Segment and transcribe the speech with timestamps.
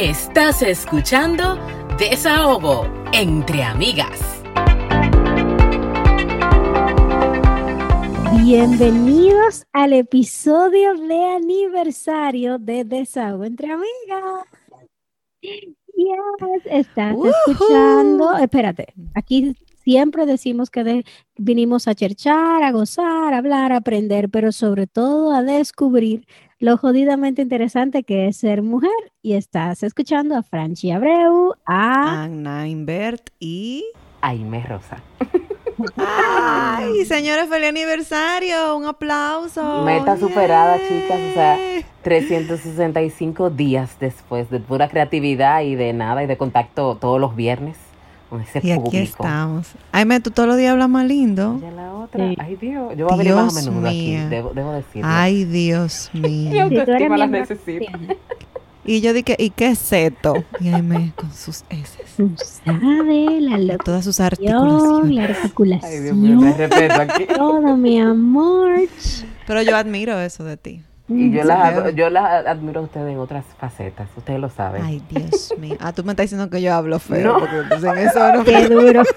[0.00, 1.58] Estás escuchando
[1.98, 4.20] Desahogo entre amigas.
[8.44, 14.46] Bienvenidos al episodio de aniversario de Desahogo entre amigas.
[15.40, 17.16] Yes, estás
[17.48, 18.36] escuchando.
[18.36, 21.04] Espérate, aquí siempre decimos que
[21.36, 26.24] vinimos a cherchar, a gozar, a hablar, a aprender, pero sobre todo a descubrir
[26.58, 28.90] lo jodidamente interesante que es ser mujer.
[29.22, 33.84] Y estás escuchando a Franchi Abreu, a Anna Invert y
[34.20, 35.02] Aime Rosa.
[35.96, 38.76] Ay, señores, feliz aniversario.
[38.76, 39.82] Un aplauso.
[39.84, 41.20] Meta superada, chicas.
[41.30, 41.58] O sea,
[42.02, 47.87] 365 días después de pura creatividad y de nada y de contacto todos los viernes
[48.28, 49.68] con ese y aquí estamos.
[49.92, 51.58] Aime, tú todos los días hablas más lindo.
[51.60, 52.30] Ya la otra.
[52.38, 52.94] Ay, Dios.
[52.96, 55.08] Yo voy a venir más a menudo aquí, debo, debo decirlo.
[55.10, 56.50] Ay, Dios mío.
[56.50, 57.86] Mi autoestima las necesito.
[58.84, 60.32] Y yo dije, ¿y qué es esto?
[60.60, 61.98] Y ahí me, con sus S.
[62.16, 65.14] Tú sabes, la Todas sus articulaciones.
[65.14, 65.92] La articulación.
[65.92, 67.26] Ay, Dios mío, me respeto aquí.
[67.26, 68.80] Todo, mi amor.
[69.46, 70.82] Pero yo admiro eso de ti.
[71.08, 74.82] Y yo, las, yo las admiro a ustedes en otras facetas, ustedes lo saben.
[74.84, 75.76] Ay, Dios mío.
[75.80, 77.38] Ah, tú me estás diciendo que yo hablo feo, no.
[77.38, 78.44] porque entonces en eso no...
[78.44, 79.02] Qué duro.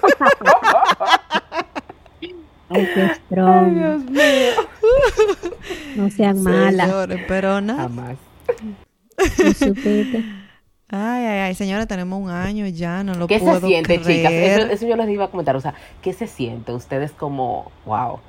[2.74, 3.66] Ay, qué strong.
[3.66, 4.22] Ay, Dios mío.
[5.96, 6.90] No sean malas.
[7.28, 7.82] pero nada.
[7.82, 8.16] Jamás.
[10.94, 14.16] Ay, ay, ay, señora, tenemos un año ya, no lo ¿Qué puedo se siente, creer.
[14.18, 14.32] chicas?
[14.32, 16.72] Eso, eso, yo les iba a comentar, o sea, ¿qué se siente?
[16.72, 18.20] Ustedes como, wow,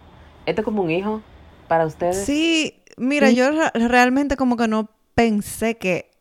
[0.45, 1.21] ¿esto es como un hijo
[1.67, 2.23] para ustedes?
[2.25, 3.35] Sí, mira, ¿Sí?
[3.35, 6.11] yo realmente como que no pensé que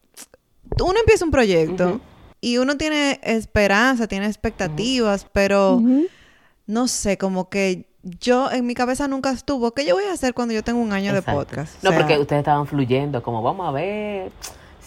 [0.81, 2.01] uno empieza un proyecto uh -huh.
[2.41, 5.31] y uno tiene esperanza, tiene expectativas, uh -huh.
[5.33, 6.09] pero uh -huh.
[6.67, 10.35] no sé, como que yo en mi cabeza nunca estuvo, ¿qué yo voy a hacer
[10.35, 11.31] cuando yo tengo un año Exacto.
[11.31, 11.83] de podcast?
[11.83, 14.33] No, o sea, porque ustedes estaban fluyendo, como vamos a ver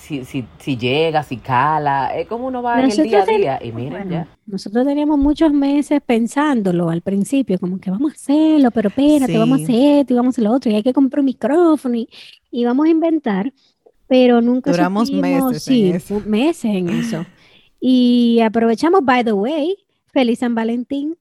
[0.05, 3.59] si, si, si llega, si cala, es como uno va en el día a día.
[3.63, 4.27] Y miren bueno, ya.
[4.45, 9.37] Nosotros teníamos muchos meses pensándolo al principio, como que vamos a hacerlo, pero espérate, sí.
[9.37, 11.25] vamos a hacer esto y vamos a hacer lo otro, y hay que comprar un
[11.25, 12.07] micrófono y,
[12.51, 13.51] y vamos a inventar,
[14.07, 16.21] pero nunca Duramos supimos, meses sí, en eso.
[16.25, 17.25] meses en eso.
[17.79, 19.75] Y aprovechamos, by the way,
[20.13, 21.17] feliz San Valentín.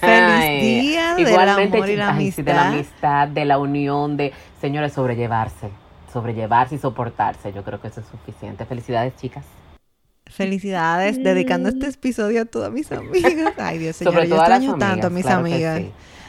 [0.00, 2.36] Feliz día del Igualmente, amor y la ay, amistad.
[2.36, 5.70] sí, de la amistad, de la unión, de, señores, sobrellevarse,
[6.12, 7.52] sobrellevarse y soportarse.
[7.52, 8.64] Yo creo que eso es suficiente.
[8.64, 9.44] Felicidades, chicas.
[10.26, 13.54] Felicidades, dedicando este episodio a todas mis amigas.
[13.58, 15.82] Ay, Dios, señor, yo extraño amigas, tanto a mis claro que amigas.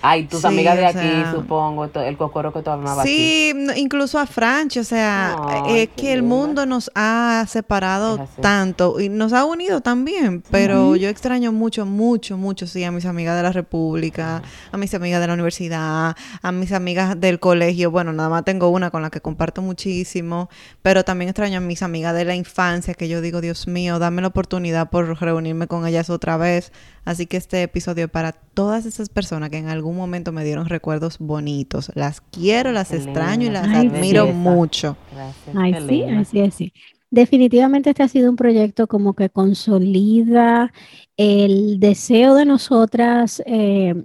[0.10, 4.18] Ay, tus Sí, amigas de aquí, sea- supongo, el cocoro que tú amabas Sí, incluso
[4.20, 5.38] a Franchi, o sea,
[5.68, 10.96] es qué que el mundo nos ha separado tanto y nos ha unido también, pero
[10.96, 14.42] yo extraño mucho, mucho, mucho, sí, a mis amigas de la República,
[14.72, 18.70] a mis amigas de la universidad, a mis amigas del colegio, bueno, nada más tengo
[18.70, 20.50] una con la que comparto muchísimo,
[20.82, 24.22] pero también extraño a mis amigas de la infancia, que yo digo, Dios mío, dame
[24.22, 26.72] la oportunidad por reunirme con ellas otra vez,
[27.08, 30.68] así que este episodio es para todas esas personas que en algún momento me dieron
[30.68, 34.34] recuerdos bonitos, las quiero, las Qué extraño y las Ay, admiro belleza.
[34.34, 34.98] mucho.
[35.10, 35.56] Gracias.
[35.56, 36.18] Ay, sí, linda.
[36.20, 36.74] ay, sí, ay, sí.
[37.10, 40.74] Definitivamente este ha sido un proyecto como que consolida
[41.16, 43.96] el deseo de nosotras eh,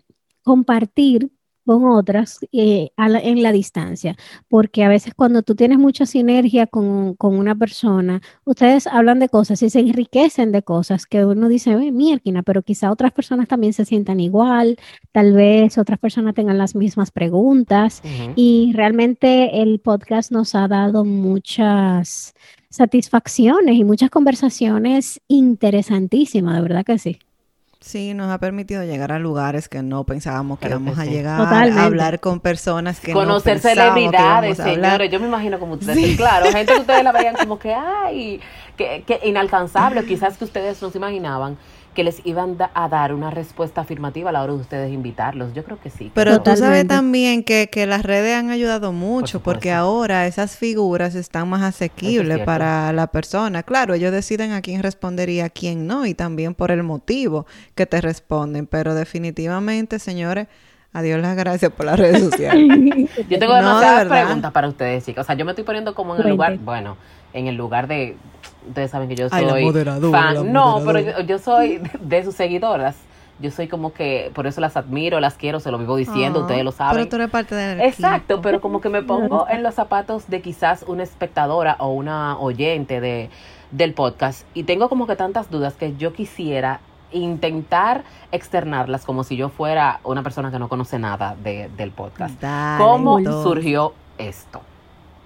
[0.43, 1.31] compartir
[1.65, 4.17] con otras eh, la- en la distancia,
[4.49, 9.29] porque a veces cuando tú tienes mucha sinergia con, con una persona, ustedes hablan de
[9.29, 13.49] cosas y se enriquecen de cosas que uno dice, "Oye, mierquina, pero quizá otras personas
[13.49, 14.77] también se sientan igual,
[15.13, 18.03] tal vez otras personas tengan las mismas preguntas.
[18.37, 22.35] Y realmente el podcast nos ha dado muchas
[22.71, 27.19] satisfacciones y muchas conversaciones interesantísimas, de verdad que sí.
[27.83, 31.05] Sí, nos ha permitido llegar a lugares que no pensábamos que Claro que íbamos a
[31.05, 31.81] llegar, Totalmente.
[31.81, 34.91] a hablar con personas que Conocer no pensábamos que celebridades, íbamos a hablar.
[34.93, 35.11] señores.
[35.11, 38.41] Yo me imagino como ustedes, claro, gente que ustedes la veían como que, ay,
[38.77, 41.57] que, que inalcanzable, quizás que ustedes no se imaginaban
[41.95, 45.53] que les iban da- a dar una respuesta afirmativa a la hora de ustedes invitarlos.
[45.53, 46.11] Yo creo que sí.
[46.15, 51.15] Pero tú sabes también que, que las redes han ayudado mucho porque ahora esas figuras
[51.15, 53.63] están más asequibles para la persona.
[53.63, 57.47] Claro, ellos deciden a quién responder y a quién no y también por el motivo
[57.75, 58.67] que te responden.
[58.67, 60.47] Pero definitivamente, señores,
[60.95, 63.11] adiós las gracias por las redes sociales.
[63.29, 65.25] Yo tengo No, de demasiadas preguntas para ustedes, chicas.
[65.25, 66.97] O sea, yo me estoy poniendo como en el lugar, bueno,
[67.35, 68.17] en el lugar de,
[68.69, 70.35] ustedes saben que yo soy Ay, la moderadora, fan.
[70.35, 72.97] la no, pero yo, yo soy de sus seguidoras.
[73.41, 76.43] Yo soy como que, por eso las admiro, las quiero, se lo vivo diciendo, Ah,
[76.43, 76.95] ustedes lo saben.
[76.97, 78.43] Pero tú eres parte del Exacto, equipo.
[78.43, 83.01] pero como que me pongo en los zapatos de quizás una espectadora o una oyente
[83.01, 83.31] de,
[83.73, 86.81] del podcast y tengo como que tantas dudas que yo quisiera
[87.11, 92.41] intentar externarlas como si yo fuera una persona que no conoce nada de- del podcast.
[92.41, 93.43] Dale, ¿Cómo entonces.
[93.43, 94.61] surgió esto?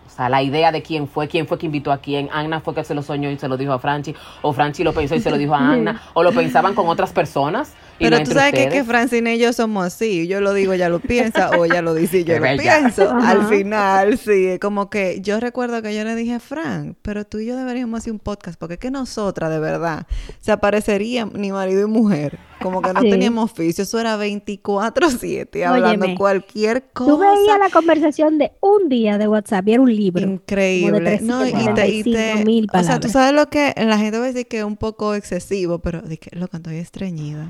[0.06, 2.28] O sea, la idea de quién fue, quién fue que invitó a quién.
[2.32, 4.92] Anna fue que se lo soñó y se lo dijo a Franchi, o Franchi lo
[4.92, 7.72] pensó y se lo dijo a Anna, o lo pensaban con otras personas.
[7.98, 8.84] y Pero no tú sabes que, que.
[8.84, 10.26] Francine y yo somos así.
[10.28, 12.78] Yo lo digo, ella lo piensa, o ella lo dice y yo Qué lo bella.
[12.80, 13.10] pienso.
[13.10, 13.30] Ajá.
[13.30, 14.58] Al final, sí.
[14.60, 18.12] Como que yo recuerdo que yo le dije, Fran, pero tú y yo deberíamos hacer
[18.12, 20.06] un podcast, porque es que nosotras, de verdad,
[20.40, 22.38] se aparecerían ni marido y mujer.
[22.62, 23.10] Como que no Sí.
[23.10, 23.82] teníamos oficio.
[23.84, 27.10] Eso era 24-7, hablando Óyeme, cualquier cosa.
[27.10, 30.22] Tú veías la conversación de un día de WhatsApp y era un libro.
[30.26, 31.18] Increíble.
[31.18, 33.98] Como No, de y te, y te- 345.000 o sea, tú sabes lo que la
[33.98, 37.46] gente va a decir que es un poco excesivo, pero de que lo estoy estreñida.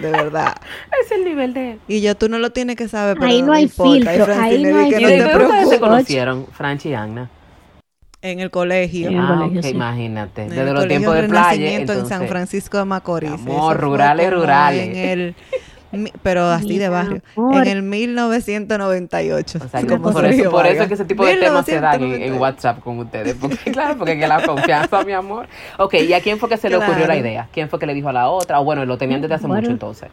[0.00, 0.54] De verdad.
[1.04, 1.78] Es el nivel de...
[1.88, 3.96] Y yo, tú no lo tienes que saber, pero Ahí no hay importa.
[3.96, 5.78] Y filtro, ahí no hay que ¿Y no de te dónde ustedes se preocupes.
[5.80, 7.30] conocieron, Franchi y Anna?
[8.20, 9.10] En el colegio.
[9.14, 9.70] Ah, colegio, ok, sí.
[9.70, 10.42] imagínate.
[10.42, 11.50] En Desde el los tiempos de playa.
[11.50, 13.30] Renacimiento en San entonces, Francisco de Macorís.
[13.30, 14.88] Amor, rurales, rurales.
[14.88, 15.34] En el,
[16.22, 17.22] pero así de barrio.
[17.36, 17.62] amor.
[17.66, 19.58] En el 1998.
[19.64, 21.94] O sea, como por, eso, por eso es que ese tipo de temas se dan
[22.02, 22.40] en, en 1998.
[22.42, 23.34] WhatsApp con ustedes.
[23.40, 25.46] Porque, claro, porque que la confianza, mi amor.
[25.78, 27.48] Ok, ¿y a quién fue que se le ocurrió la idea?
[27.52, 28.60] ¿Quién fue que le dijo a la otra?
[28.60, 29.60] O bueno, lo tenían desde hace Bueno.
[29.62, 30.08] mucho entonces.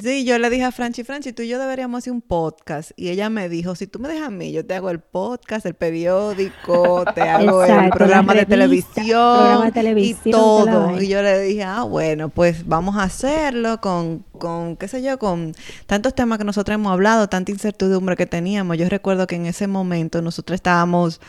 [0.00, 2.92] Sí, yo le dije a Franchi, Franchi, tú y yo deberíamos hacer un podcast.
[2.96, 5.66] Y ella me dijo, si tú me dejas a mí, yo te hago el podcast,
[5.66, 10.98] el periódico, te hago el programa de revista, televisión, programa de televisión, y todo.
[10.98, 15.18] Y yo le dije, ah, bueno, pues vamos a hacerlo con, con, qué sé yo,
[15.18, 15.54] con
[15.84, 18.78] tantos temas que nosotros hemos hablado, tanta incertidumbre que teníamos.
[18.78, 21.20] Yo recuerdo que en ese momento nosotros estábamos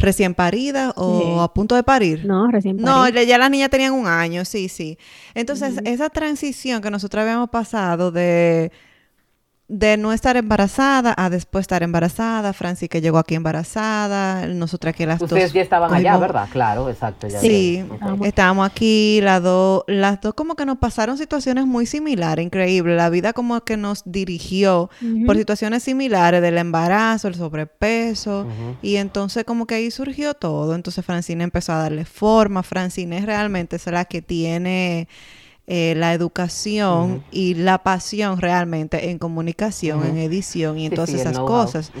[0.00, 1.44] recién paridas o Sí.
[1.44, 2.24] a punto de parir.
[2.24, 3.12] No, recién No, parí.
[3.12, 4.98] le- ya las niñas tenían un año, sí, sí.
[5.34, 8.72] Entonces, esa transición que nosotros habíamos pasado de,
[9.70, 15.06] de no estar embarazada a después estar embarazada, Franci que llegó aquí embarazada, nosotras que
[15.06, 16.48] las Ustedes dos ya estaban allá, ¿verdad?
[16.50, 17.28] Claro, exacto.
[17.28, 17.84] ya Sí,
[18.24, 22.96] estábamos aquí, las dos, las dos como que nos pasaron situaciones muy similares, increíble.
[22.96, 24.90] La vida como que nos dirigió
[25.24, 28.48] por situaciones similares del embarazo, el sobrepeso,
[28.82, 30.74] y entonces como que ahí surgió todo.
[30.74, 32.64] Entonces Francine empezó a darle forma.
[32.64, 35.06] Francine realmente es la que tiene
[35.72, 41.10] eh, la educación y la pasión realmente en comunicación, en edición y en Sí, todas
[41.10, 41.92] sí, esas cosas.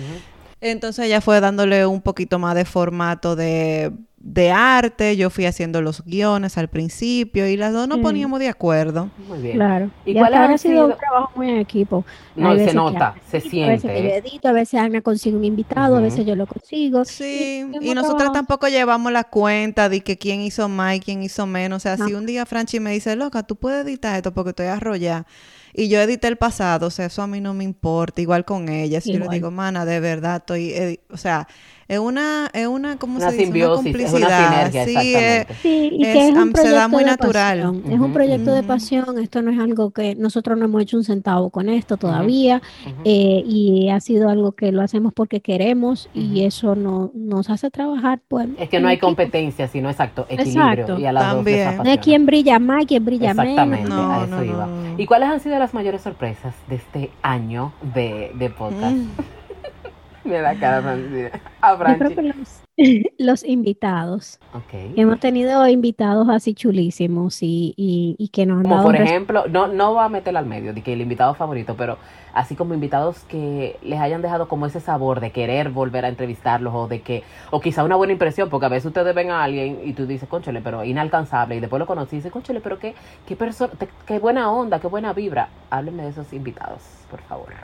[0.60, 5.16] Entonces ella fue dándole un poquito más de formato de, de arte.
[5.16, 8.02] Yo fui haciendo los guiones al principio y las dos nos Mm.
[8.02, 9.08] poníamos de acuerdo.
[9.26, 9.56] Muy bien.
[9.56, 9.90] Claro.
[10.04, 12.04] ¿Y Y, han ha sido un trabajo muy en equipo.
[12.36, 14.16] No, se que nota, se edita, A veces yo siente.
[14.18, 17.04] edito, a veces Ana consigue un invitado, a veces yo lo consigo.
[17.06, 21.22] Sí, y nosotros trabajado- tampoco llevamos la cuenta de que quién hizo más y quién
[21.22, 21.78] hizo menos.
[21.78, 24.66] O sea, si un día Franchi me dice, loca, tú puedes editar esto porque estoy
[24.66, 25.26] arrollada.
[25.72, 28.20] Y yo edité el pasado, o sea, eso a mí no me importa.
[28.20, 29.00] Igual con ella.
[29.00, 30.72] Si yo le digo, mana, de verdad estoy.
[30.72, 31.00] edi-".
[31.10, 31.46] O sea,
[31.92, 33.44] es una, es una, ¿cómo Una se dice?
[33.46, 34.70] simbiosis, es una complicidad.
[34.70, 35.54] sinergia, sí, es- exactamente.
[35.62, 37.58] Sí, y Es- que es un se da proyecto muy de natural.
[37.62, 37.92] pasión.
[37.92, 39.18] Es un proyecto de pasión.
[39.18, 42.62] Esto no es algo que nosotros no hemos hecho un centavo con esto todavía.
[43.04, 47.70] Eh, y ha sido algo que lo hacemos porque queremos y eso no, nos hace
[47.70, 48.20] trabajar.
[48.28, 49.08] Pues, Es que no hay equipo.
[49.08, 50.70] competencia, sino exacto, equilibrio.
[50.70, 50.98] Exacto.
[51.00, 51.76] Y a las dos También.
[51.78, 53.98] No es quién brilla más, quién brilla Exactamente, menos.
[53.98, 54.66] No, a eso no, iba.
[54.66, 54.98] no.
[54.98, 58.96] ¿Y cuáles han sido las mayores sorpresas de este año de, de podcast?
[60.24, 60.82] Mira la cara.
[61.60, 62.14] A Yo creo Franchi.
[62.14, 62.62] que los,
[63.18, 64.40] los invitados.
[64.52, 64.94] Ok.
[64.96, 69.46] Hemos tenido invitados así chulísimos y, y, y que nos han Como dado por ejemplo,
[69.48, 71.98] no, no va a meterla al medio, de que el invitado favorito, pero
[72.34, 76.74] así como invitados que les hayan dejado como ese sabor de querer volver a entrevistarlos
[76.74, 79.80] o de que, o quizá una buena impresión, porque a veces ustedes ven a alguien
[79.84, 82.94] y tú dices, conchole, pero inalcanzable, y después lo conocí y dices, conchole, pero qué,
[83.26, 83.72] qué persona,
[84.06, 85.48] qué buena onda, qué buena vibra.
[85.70, 87.54] Háblenme de esos invitados, por favor.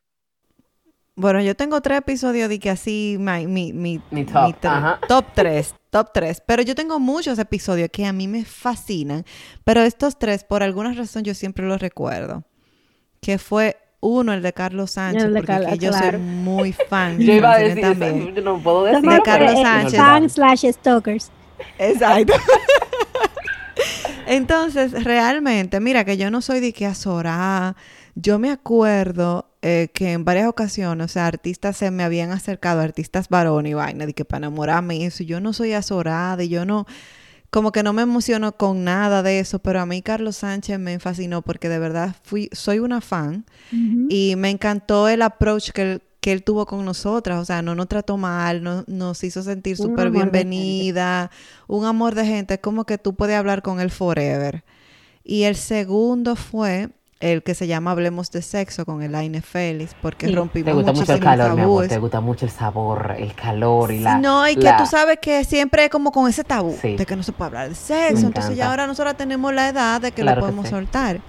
[1.18, 5.00] Bueno, yo tengo tres episodios de que así, mi, mi, mi, Mi top, tre- ajá.
[5.08, 6.42] top tres, top tres.
[6.46, 9.24] Pero yo tengo muchos episodios que a mí me fascinan.
[9.64, 12.44] Pero estos tres, por alguna razón, yo siempre los recuerdo.
[13.22, 16.18] Que fue uno, el de Carlos Sánchez, El de porque Carla, que yo claro.
[16.18, 17.18] soy muy fan.
[17.18, 18.34] Yo iba a decir, también.
[18.34, 19.00] yo no puedo decir.
[19.00, 19.98] Somos, Carlos Sánchez.
[19.98, 21.30] Fan slash stalkers.
[21.78, 22.34] Exacto.
[24.26, 27.76] Entonces, realmente, mira que yo no soy de que azorá.
[28.16, 32.82] Yo me acuerdo eh, que en varias ocasiones, o sea, artistas se me habían acercado,
[32.82, 35.24] artistas varones y vaina, de que para enamorarme y eso.
[35.24, 36.86] Yo no soy azorada y yo no,
[37.50, 41.00] como que no me emociono con nada de eso, pero a mí Carlos Sánchez me
[41.00, 43.44] fascinó porque de verdad fui, soy una fan.
[44.08, 47.40] Y me encantó el approach que él, que él tuvo con nosotras.
[47.40, 51.32] O sea, no nos trató mal, no, nos hizo sentir súper bienvenida.
[51.66, 52.54] Un amor de gente.
[52.54, 54.62] Es como que tú puedes hablar con él forever.
[55.24, 60.26] Y el segundo fue el que se llama Hablemos de Sexo con Elaine Félix, porque
[60.26, 60.34] Sí.
[60.34, 61.88] rompimos Te gusta mucho el calor, mi amor.
[61.88, 64.18] Te gusta mucho el sabor, el calor y la.
[64.18, 66.96] no, y que la- tú sabes que siempre es como con ese tabú Sí.
[66.96, 68.26] de que no se puede hablar de Me sexo.
[68.26, 68.54] Entonces encanta.
[68.54, 70.70] ya ahora nosotros tenemos la edad de que Claro lo que podemos sí.
[70.72, 71.20] soltar.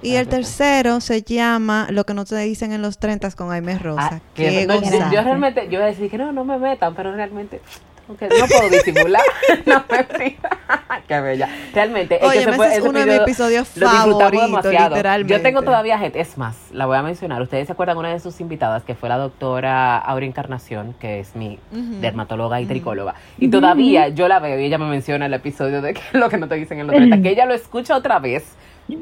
[0.00, 3.76] Y el tercero se llama Lo que no te dicen en los 30 con Aime
[3.78, 4.10] Rosa.
[4.12, 6.56] Ah, Qué que- no, yo, yo realmente, yo iba a decir que no, no me
[6.56, 7.60] metan, pero realmente,
[8.08, 9.22] aunque no puedo disimular,
[9.66, 10.50] no mentira.
[11.08, 11.48] Qué bella.
[11.72, 15.32] Realmente, es Oye, que ese fue- es ese uno de mis episodio episodios favoritos, literalmente.
[15.32, 17.40] Yo tengo todavía gente, es más, la voy a mencionar.
[17.42, 21.34] Ustedes se acuerdan una de sus invitadas que fue la doctora Aura Encarnación, que es
[21.36, 23.14] mi dermatóloga y tricóloga.
[23.38, 26.36] Y todavía yo la veo y ella me menciona el episodio de que lo que
[26.38, 28.56] no te dicen en los 30, que ella lo escucha otra vez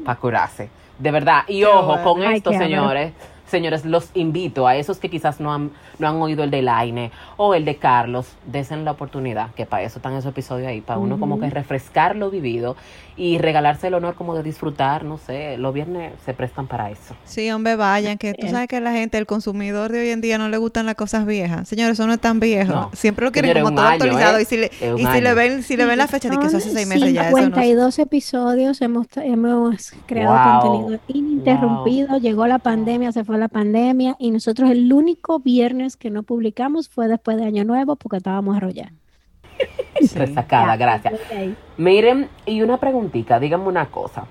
[0.05, 0.69] para curarse.
[0.99, 1.43] De verdad.
[1.47, 2.03] Y Qué ojo, bueno.
[2.03, 2.97] con Ay, esto, amor.
[3.47, 3.85] Señores.
[3.85, 7.53] Los invito a esos que quizás no han, no han oído el de Laine o
[7.53, 11.19] el de Carlos, desen la oportunidad, que para eso están esos episodios ahí, para uno
[11.19, 12.75] como que refrescar lo vivido
[13.17, 17.15] y regalarse el honor como de disfrutar, no sé, los viernes se prestan para eso.
[17.25, 18.53] Sí, hombre, vayan, que tú Bien.
[18.53, 21.25] sabes que la gente, el consumidor de hoy en día no le gustan las cosas
[21.25, 21.67] viejas.
[21.67, 22.71] Señores, eso no es tan viejo.
[22.71, 22.91] No.
[22.93, 24.37] Siempre lo quieren como todo año, actualizado.
[24.37, 24.43] ¿eh?
[24.43, 26.57] Y si le, y si le ven, si le ven la fecha de que eso
[26.57, 27.43] hace seis meses ya, eso no.
[27.45, 30.71] 52 episodios, hemos, hemos creado Wow.
[30.71, 36.09] contenido ininterrumpido, llegó la pandemia, se fue la pandemia y nosotros el único viernes que
[36.09, 38.55] no publicamos fue después de Año Nuevo porque estábamos
[39.95, 40.13] arrollados.
[40.15, 41.13] Resacada, gracias.
[41.77, 44.25] Miren, y una preguntita, díganme una cosa.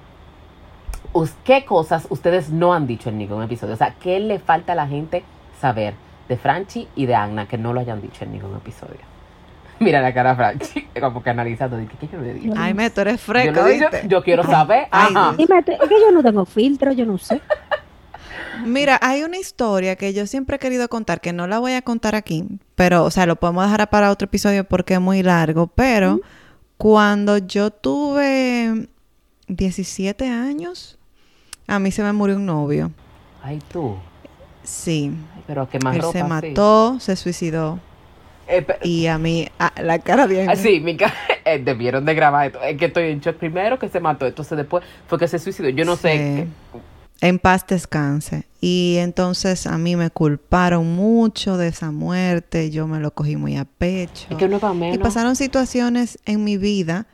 [1.13, 3.75] Us- ¿Qué cosas ustedes no han dicho en ningún episodio?
[3.75, 5.25] O sea, ¿qué le falta a la gente
[5.61, 5.95] saber
[6.29, 9.01] de Franchi y de Anna que no lo hayan dicho en ningún episodio?
[9.79, 12.55] Mira la cara de Franchi, como que analizando, dije, ¿qué yo he dicho?
[12.57, 14.03] Ay, me, tú eres Yo, dicho- ¿oíste?
[14.09, 14.89] yo quiero saber.
[14.91, 15.35] Ay, Ajá.
[15.37, 17.41] Dime, es que yo no tengo filtro, yo no sé.
[18.65, 21.83] Mira, hay una historia que yo siempre he querido contar, que no la voy a
[21.83, 22.45] contar aquí,
[22.75, 26.21] pero, o sea, lo podemos dejar para otro episodio porque es muy largo, pero
[26.79, 28.89] cuando yo tuve
[29.49, 30.99] 17 años,
[31.67, 32.91] a mí se me murió un novio.
[33.43, 33.97] Ay, tú.
[34.63, 36.25] Sí, Ay, pero qué más él ropa, se sí.
[36.29, 37.79] mató, se suicidó
[38.49, 40.51] Eh, y a mí, ah, la cara bien.
[40.51, 41.13] Ah, sí, mi ca-
[41.45, 42.61] eh, debieron de grabar esto.
[42.63, 45.69] Es que estoy en shock primero que se mató, entonces después fue que se suicidó.
[45.69, 46.47] Yo no sé.
[46.73, 46.81] Sí.
[47.21, 48.47] En paz descanse.
[48.61, 53.57] Y entonces a mí me culparon mucho de esa muerte, yo me lo cogí muy
[53.57, 54.27] a pecho.
[54.31, 54.49] Es que
[54.93, 57.07] Y pasaron situaciones en mi vida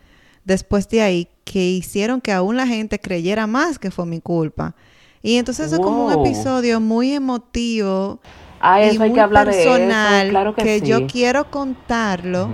[0.45, 4.75] después de ahí que hicieron que aún la gente creyera más que fue mi culpa.
[5.23, 8.21] Y entonces es como un episodio muy emotivo
[8.63, 10.31] Ah, y eso hay muy que hablar de personal eso.
[10.31, 10.87] Claro que, sí.
[10.87, 12.49] yo quiero contarlo,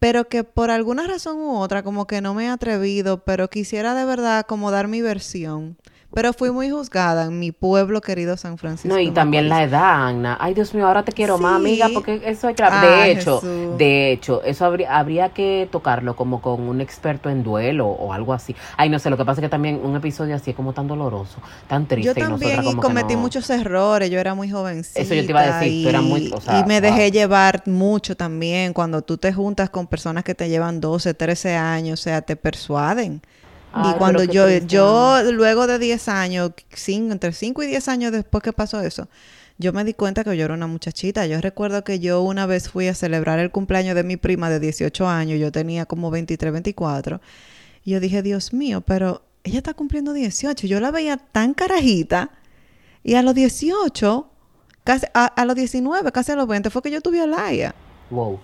[0.00, 3.94] pero que por alguna razón u otra como que no me he atrevido, pero quisiera
[3.94, 5.76] de verdad como dar mi versión.
[6.14, 8.88] Pero fui muy juzgada en mi pueblo querido San Francisco.
[8.94, 10.38] No, y de también la edad, Ana.
[10.40, 12.62] Ay, Dios mío, ahora te quiero más, amiga, porque eso hay que...
[12.62, 13.76] De Ay, hecho, Jesús.
[13.78, 18.32] de hecho, eso habría, habría que tocarlo como con un experto en duelo o algo
[18.32, 18.56] así.
[18.78, 20.86] Ay, no sé, lo que pasa es que también un episodio así es como tan
[20.88, 22.06] doloroso, tan triste.
[22.06, 25.00] Yo y también y como cometí no- muchos errores, yo era muy jovencita.
[25.00, 27.10] Eso yo te iba a decir, tú eras muy- y- o sea, y me dejé
[27.10, 32.00] llevar mucho también cuando tú te juntas con personas que te llevan 12, 13 años,
[32.00, 33.20] o sea, te persuaden.
[33.76, 37.88] Ay, y cuando yo, triste, yo luego de 10 años, cin- entre 5 y 10
[37.88, 39.08] años después que pasó eso,
[39.58, 41.26] yo me di cuenta que yo era una muchachita.
[41.26, 44.60] Yo recuerdo que yo una vez fui a celebrar el cumpleaños de mi prima de
[44.60, 47.20] 18 años, yo tenía como 23, 24.
[47.84, 50.66] Y yo dije, Dios mío, pero ella está cumpliendo 18.
[50.66, 52.30] Yo la veía tan carajita.
[53.04, 54.28] Y a los 18,
[54.84, 57.74] casi, a, a los 19, casi a los 20, fue que yo tuve a Laia.
[58.10, 58.40] Wow.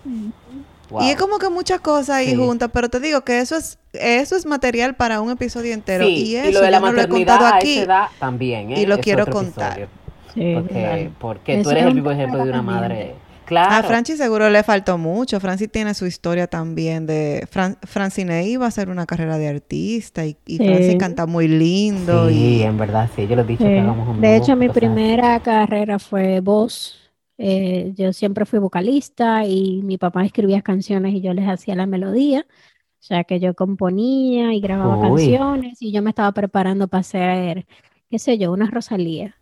[0.92, 1.02] Wow.
[1.02, 2.36] Y es como que muchas cosas ahí Sí.
[2.36, 6.06] juntas, pero te digo que eso es eso es material para un episodio entero.
[6.06, 7.78] Sí, y eso lo de la yo no lo he contado aquí.
[7.78, 8.80] edad también, ¿eh?
[8.80, 9.88] y lo Es quiero contar.
[10.34, 11.10] Sí, Porque, claro.
[11.18, 13.14] porque tú eres es el vivo ejemplo de una madre.
[13.44, 13.74] Claro.
[13.74, 15.38] A Franchi seguro le faltó mucho.
[15.40, 17.46] Franci tiene su historia también de...
[17.50, 20.64] Fran, Francine iba a hacer una carrera de artista y, y Sí.
[20.64, 22.28] Franci canta muy lindo.
[22.30, 23.26] Sí, y en verdad, sí.
[23.26, 23.68] Yo lo he dicho Sí.
[23.68, 27.01] que hagamos un De hecho, mi primera carrera fue voz.
[27.38, 31.86] Eh, yo siempre fui vocalista y mi papá escribía canciones y yo les hacía la
[31.86, 32.46] melodía.
[32.48, 35.22] O sea, que yo componía y grababa Uy.
[35.32, 37.66] canciones y yo me estaba preparando para hacer,
[38.10, 39.34] qué sé yo, una Rosalía.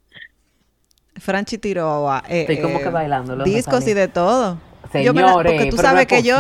[1.17, 3.37] Franchi tiró a, eh, Estoy como eh, que bailando.
[3.37, 4.59] los discos y de todo.
[5.05, 6.39] Yo me la- Señores, porque tú no sabes es que yo-.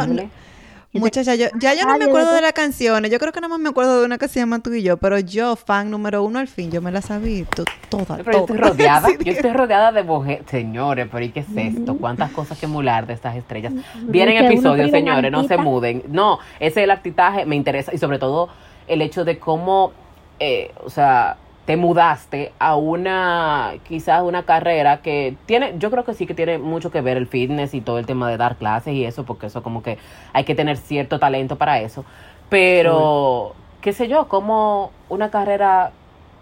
[0.92, 3.12] Muchacha, yo, ya yo no me acuerdo de las canciones.
[3.12, 4.96] Yo creo que nada más me acuerdo de una que se llama Tú y yo.
[4.96, 8.38] Pero yo, fan número uno al fin, yo me la sabía to- toda, Pero yo
[8.40, 8.68] estoy toda.
[8.70, 10.44] rodeada, Sí, yo estoy rodeada de mujeres.
[10.50, 11.96] Señores, pero ¿y qué es esto?
[11.96, 13.72] ¿Cuántas cosas que emular de estas estrellas?
[14.02, 16.02] Vienen episodios, señores, no se muden.
[16.08, 18.48] No, ese el actitaje me interesa y sobre todo
[18.88, 19.92] el hecho de cómo,
[20.40, 26.14] eh, o sea, te mudaste a una, quizás una carrera que tiene, yo creo que
[26.14, 28.94] sí que tiene mucho que ver el fitness y todo el tema de dar clases
[28.94, 29.98] y eso, porque eso como que
[30.32, 32.04] hay que tener cierto talento para eso.
[32.48, 35.92] Pero, qué sé yo, como una carrera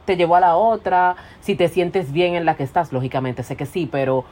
[0.06, 3.56] te llevó a la otra, si te sientes bien en la que estás, lógicamente sé
[3.56, 4.24] que sí, pero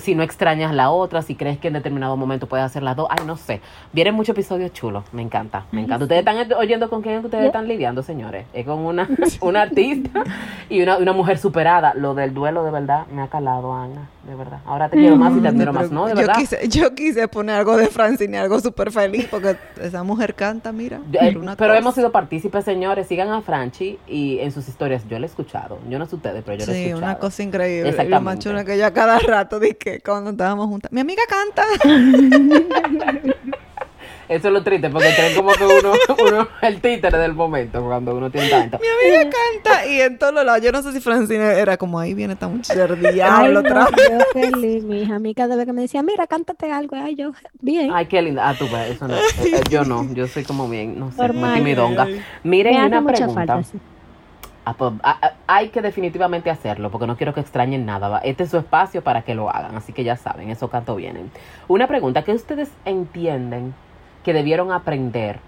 [0.00, 3.06] si no extrañas la otra, si crees que en determinado momento puedes hacer las dos.
[3.10, 3.60] Ay, no sé.
[3.92, 5.04] Vienen muchos episodios chulos.
[5.12, 6.04] Me encanta, me encanta.
[6.04, 8.46] ¿Ustedes están oyendo con quién ustedes están lidiando, señores?
[8.52, 9.08] Es con una,
[9.40, 10.24] una artista
[10.68, 11.94] y una, una mujer superada.
[11.94, 14.08] Lo del duelo, de verdad, me ha calado, Ana.
[14.30, 14.60] De verdad.
[14.64, 16.04] Ahora te quiero más y te admiro más, ¿no?
[16.06, 16.34] De yo, verdad.
[16.36, 21.00] quise, yo quise poner algo de Francine, algo súper feliz, porque esa mujer canta, mira.
[21.14, 21.76] Eh, pero cosa.
[21.76, 23.08] hemos sido partícipes, señores.
[23.08, 25.02] Sigan a Franchi y en sus historias.
[25.08, 25.80] Yo la he escuchado.
[25.88, 27.02] Yo no sé ustedes, pero yo la he Sí, escuchado.
[27.10, 27.88] una cosa increíble.
[27.88, 28.04] Y lo más
[28.36, 28.44] Exactamente.
[28.44, 31.64] chulo que yo a cada rato dije cuando estábamos juntas, mi amiga canta.
[34.30, 35.92] Eso es lo triste, porque creen como que uno,
[36.28, 38.78] uno el títere del momento cuando uno tiene talento.
[38.78, 39.86] mi amiga canta.
[39.86, 42.46] Y en todos los lados, yo no sé si Francine era como ahí viene esta
[42.46, 45.16] muchacha del Ay, diablo otra yo feliz, mi hija.
[45.16, 46.94] A mí cada vez que me decía, mira, cántate algo.
[46.94, 47.90] Ay, yo, bien.
[47.92, 48.48] Ay, qué linda.
[48.48, 49.16] Ah, tú ves, eso no.
[49.16, 52.04] eh, yo no, yo soy como bien, no sé, muy timidonga.
[52.04, 53.46] me Miren, hace una mucha pregunta.
[53.54, 53.62] falta.
[53.64, 53.78] sí.
[54.64, 58.08] Ah, pues, ah, ah, hay que definitivamente hacerlo, porque no quiero que extrañen nada.
[58.08, 58.18] ¿va?
[58.18, 61.32] Este es su espacio para que lo hagan, así que ya saben, eso canto vienen.
[61.66, 63.74] Una pregunta, ¿qué ustedes entienden
[64.24, 65.40] que debieron aprender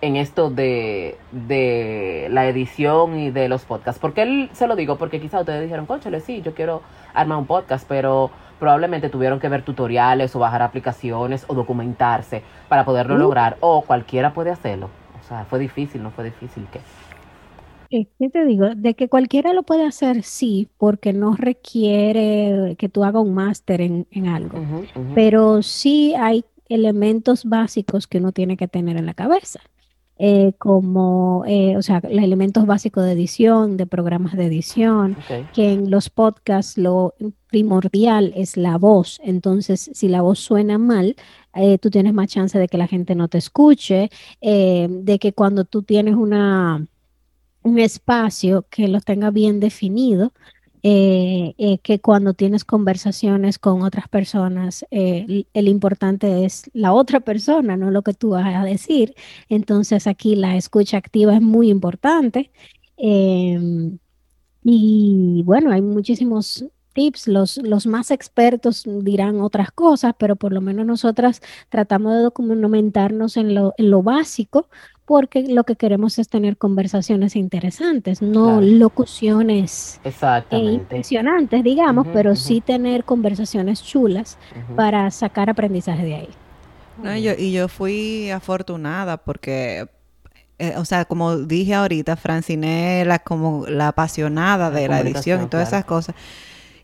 [0.00, 4.00] en esto de, de la edición y de los podcasts?
[4.00, 6.82] Porque él se lo digo, porque quizá ustedes dijeron, conchale, sí, yo quiero
[7.14, 12.84] armar un podcast, pero probablemente tuvieron que ver tutoriales o bajar aplicaciones o documentarse para
[12.84, 13.18] poderlo Uh.
[13.18, 14.90] lograr, o cualquiera puede hacerlo.
[15.20, 16.80] O sea, fue difícil, no fue difícil, ¿qué?
[17.90, 18.74] Eh, ¿Qué te digo?
[18.74, 23.80] De que cualquiera lo puede hacer, sí, porque no requiere que tú hagas un máster
[23.80, 24.58] en, en algo.
[24.58, 25.14] Ujú, ujú.
[25.14, 29.60] Pero sí hay elementos básicos que uno tiene que tener en la cabeza,
[30.20, 35.52] eh, como, eh, o sea, los elementos básicos de edición, de programas de Ok.
[35.52, 37.14] que en los podcasts lo
[37.48, 39.20] primordial es la voz.
[39.22, 41.14] Entonces, si la voz suena mal,
[41.54, 44.10] eh, tú tienes más chance de que la gente no te escuche,
[44.40, 46.84] eh, de que cuando tú tienes una,
[47.62, 50.32] un espacio que lo tenga bien definido,
[50.82, 56.92] eh, eh, que cuando tienes conversaciones con otras personas, eh, l- el importante es la
[56.92, 59.14] otra persona, no lo que tú vas a decir.
[59.48, 62.50] Entonces aquí la escucha activa es muy importante.
[62.96, 63.98] Em,
[64.62, 67.28] y bueno, hay muchísimos tips.
[67.28, 73.36] Los, los más expertos dirán otras cosas, pero por lo menos nosotras tratamos de documentarnos
[73.36, 74.68] en lo, en lo básico,
[75.08, 78.60] porque lo que queremos es tener conversaciones interesantes, no Claro.
[78.60, 84.36] locuciones eh, impresionantes, digamos, pero sí tener conversaciones chulas
[84.76, 86.28] para sacar aprendizaje de ahí.
[87.02, 89.88] No, y yo, y yo fui afortunada porque,
[90.58, 95.42] eh, o sea, como dije ahorita, Francine es la, como la apasionada de la edición
[95.42, 95.80] y todas claro.
[95.80, 96.14] esas cosas.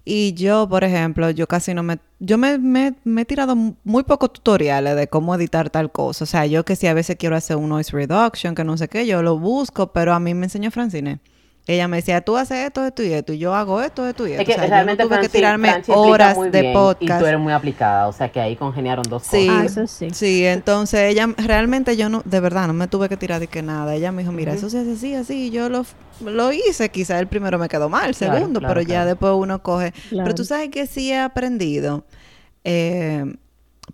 [0.06, 1.98] Y yo, por ejemplo, yo casi no me...
[2.20, 6.24] Yo me, me- me he tirado mu- muy pocos tutoriales de cómo editar tal cosa.
[6.24, 8.88] O sea, yo que si a veces quiero hacer un noise reduction, que no sé
[8.88, 11.20] qué, yo lo busco, pero a mí me enseñó Francine.
[11.66, 14.32] Ella me decía, tú haces esto, esto y esto, y yo hago esto, esto y
[14.32, 14.42] esto.
[14.42, 17.02] Es que o sea, yo no realmente tuve que tirarme horas muy de bien podcast.
[17.02, 19.46] Y tú eres muy aplicada, o sea que ahí congeniaron dos Sí.
[19.50, 19.76] Ah, cosas.
[19.78, 20.08] eso sí.
[20.12, 23.62] Sí, entonces ella realmente yo no, de verdad, no me tuve que tirar de que
[23.62, 23.94] nada.
[23.94, 25.46] Ella me dijo, mira, eso se hace así, así.
[25.46, 25.86] y Yo lo,
[26.20, 29.32] lo hice, quizá el primero me quedó mal, el Claro, segundo, claro, pero ya después
[29.34, 29.94] uno coge.
[30.10, 32.04] Pero tú sabes que sí he aprendido.
[32.64, 33.24] eh,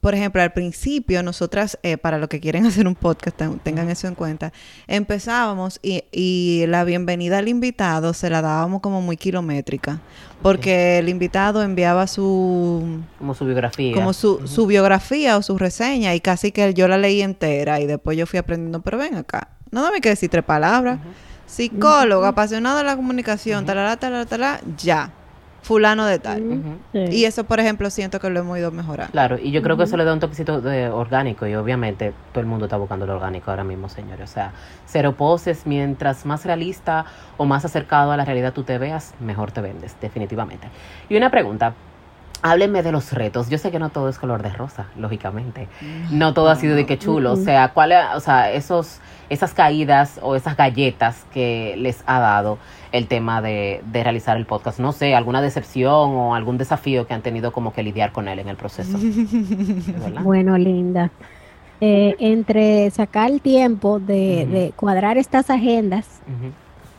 [0.01, 3.91] por ejemplo, al principio, nosotras, eh, para los que quieren hacer un podcast, ten- tengan
[3.91, 4.53] eso en cuenta,
[4.87, 10.01] empezábamos y, y la bienvenida al invitado se la dábamos como muy kilométrica,
[10.43, 13.95] porque el invitado enviaba su, Como su biografía.
[13.95, 17.87] como su, su biografía o su reseña y casi que yo la leí entera y
[17.87, 20.99] después yo fui aprendiendo, pero ven acá, no dame que decir tres palabras.
[21.47, 25.13] Psicólogo, apasionado de la comunicación, talala, talala, talala, ya.
[25.63, 26.79] Fulano de tal.
[26.93, 26.99] Sí.
[27.11, 29.13] Y eso, por ejemplo, siento que lo hemos ido mejorando.
[29.13, 32.41] Claro, y yo creo que eso le da un toquecito de orgánico y obviamente todo
[32.41, 34.31] el mundo está buscando lo orgánico ahora mismo, señores.
[34.31, 34.53] O sea,
[34.87, 37.05] cero poses, mientras más realista
[37.37, 40.69] o más acercado a la realidad tú te veas, mejor te vendes, definitivamente.
[41.09, 41.75] Y una pregunta,
[42.43, 43.49] háblenme de los retos.
[43.49, 45.69] Yo sé que no todo es color de rosa, lógicamente.
[46.11, 47.33] No todo ha sido de que chulo.
[47.33, 52.59] O sea, ¿cuál, o sea, esos, esas caídas o esas galletas que les ha dado
[52.93, 54.81] el tema de, de realizar el podcast.
[54.81, 58.39] No sé, alguna decepción o algún desafío que han tenido como que lidiar con él
[58.39, 58.99] en el proceso.
[59.01, 60.23] ¿verdad?
[60.23, 61.11] Bueno, linda.
[61.81, 66.21] Eh, entre sacar el tiempo de, de cuadrar estas agendas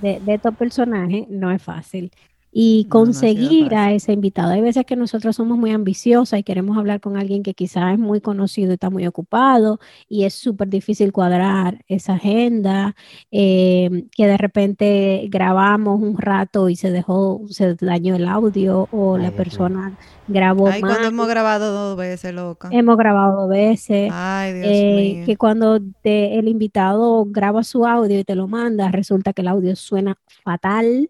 [0.02, 2.12] de, de estos personajes no es fácil.
[2.54, 4.52] Y No, no conseguir a ese invitado.
[4.52, 8.00] Hay veces que nosotros somos muy ambiciosas y queremos hablar con alguien que quizás es
[8.00, 12.96] muy conocido y está muy ocupado y es súper difícil cuadrar esa agenda,
[13.32, 19.16] eh, que de repente grabamos un rato y se dejó, se dañó el audio o
[19.16, 22.68] Ay, la persona grabó Ay, cuando hemos grabado dos veces, loca.
[22.72, 24.10] Hemos grabado dos veces.
[24.14, 25.26] Ay, Dios Eh, mío.
[25.26, 29.48] que cuando te- el invitado graba su audio y te lo manda, resulta que el
[29.48, 31.10] audio suena fatal.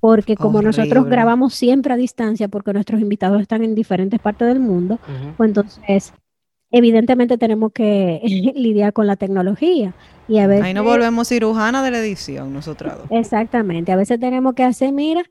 [0.00, 4.60] Porque como nosotros grabamos siempre a distancia, porque nuestros invitados están en diferentes partes del
[4.60, 4.98] mundo,
[5.36, 6.14] pues entonces
[6.70, 8.20] evidentemente tenemos que
[8.56, 9.94] lidiar con la tecnología.
[10.26, 13.06] Y a veces, Ahí nos volvemos cirujana de la edición, nosotras dos.
[13.10, 15.22] exactamente, a veces tenemos que hacer, mira,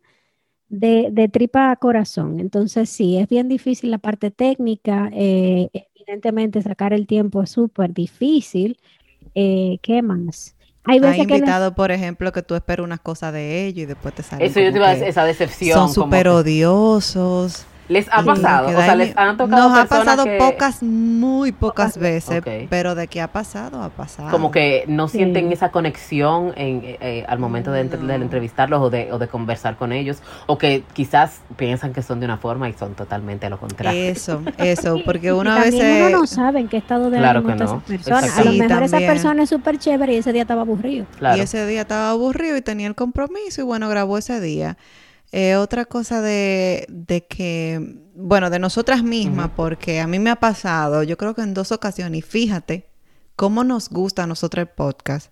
[0.67, 2.39] de, de tripa a corazón.
[2.39, 7.93] Entonces sí, es bien difícil la parte técnica, eh, evidentemente sacar el tiempo es súper
[7.93, 8.77] difícil.
[9.35, 10.55] Eh, ¿qué más?
[10.85, 13.83] Hay Hay veces que nos- invitados, por ejemplo, que tú esperas una cosa de ellos
[13.83, 15.77] y después te salen Eso yo te iba a que decir, esa decepción.
[15.77, 17.65] Son súper que- odiosos.
[17.89, 18.67] ¿Les ha pasado?
[18.69, 22.95] que O sea, les han tocado Nos ha pasado que pocas, muy pocas veces, pero
[22.95, 24.29] de que ha pasado, ha pasado.
[24.31, 25.17] como que no Sí.
[25.17, 28.07] sienten esa conexión en, eh, eh, al momento de, entre- No.
[28.07, 32.19] de entrevistarlos o de, o de conversar con ellos, o que quizás piensan que son
[32.19, 33.99] de una forma y son totalmente lo contrario.
[34.11, 36.07] Eso, eso, porque y uno a también veces...
[36.09, 38.35] uno no sabe en qué estado de Claro ánimo que no, esa persona.
[38.37, 41.07] A lo mejor esa persona es súper chévere y ese día estaba aburrido.
[41.17, 41.37] Claro.
[41.37, 44.77] Y ese día estaba aburrido y tenía el compromiso y bueno, grabó ese día.
[45.31, 50.37] Eh, otra cosa de, de que, bueno, de nosotras mismas, porque a mí me ha
[50.37, 52.87] pasado, yo creo que en dos ocasiones, y fíjate
[53.35, 55.31] cómo nos gusta a nosotros el podcast,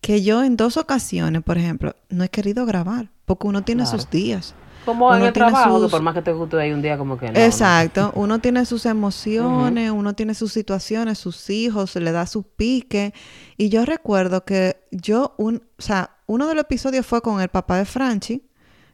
[0.00, 3.98] que yo en dos ocasiones, por ejemplo, no he querido grabar, porque uno tiene Claro.
[3.98, 4.54] sus días.
[4.86, 7.18] Como en el trabajo, que sus- por más que te guste hay un día como
[7.18, 7.32] que no.
[7.32, 7.38] no.
[7.40, 13.12] Exacto, uno tiene sus emociones, uno tiene sus situaciones, sus hijos, le da su pique.
[13.58, 17.48] Y yo recuerdo que yo, un, o sea, uno de los episodios fue con el
[17.50, 18.46] papá de Franchi,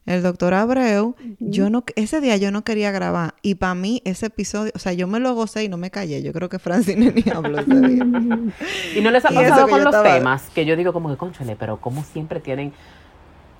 [0.06, 1.14] el doctor Abreu.
[1.40, 3.34] Yo no, ese día yo no quería grabar.
[3.42, 6.22] Y para mí ese episodio, o sea, yo me lo gocé y no me callé.
[6.22, 8.04] Yo creo que Francine ni habló ese día.
[8.96, 11.56] Y no les ha pasado con los estaba- temas, que yo digo como que, conchale,
[11.56, 12.72] pero como siempre tienen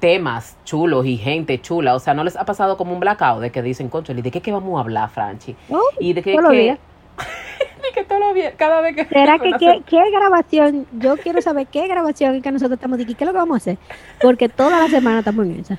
[0.00, 1.94] temas chulos y gente chula.
[1.94, 4.40] O sea, no les ha pasado como un blackout de que dicen, conchale, ¿de qué,
[4.40, 5.56] qué vamos a hablar, Franchi?
[5.70, 6.78] Oh, Y de qué, todos los qué- días.
[7.90, 9.04] y que todos los días, cada vez que...
[9.06, 10.86] ¿Será que qué, qué grabación?
[10.98, 13.14] Yo quiero saber qué grabación es que nosotros estamos aquí.
[13.14, 13.78] ¿Qué es lo que vamos a hacer?
[14.20, 15.78] Porque toda la semana estamos en esa.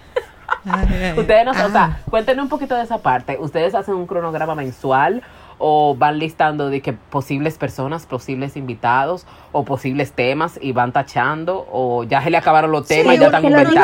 [0.65, 1.69] Ay, Ustedes no, o ah.
[1.71, 3.37] sea, cuéntenos un poquito de esa parte.
[3.39, 5.23] ¿Ustedes hacen un cronograma mensual
[5.59, 11.67] o van listando de que posibles personas, posibles invitados o posibles temas y van tachando
[11.71, 13.77] o ya se le acabaron los Sí, temas y ya están inventando?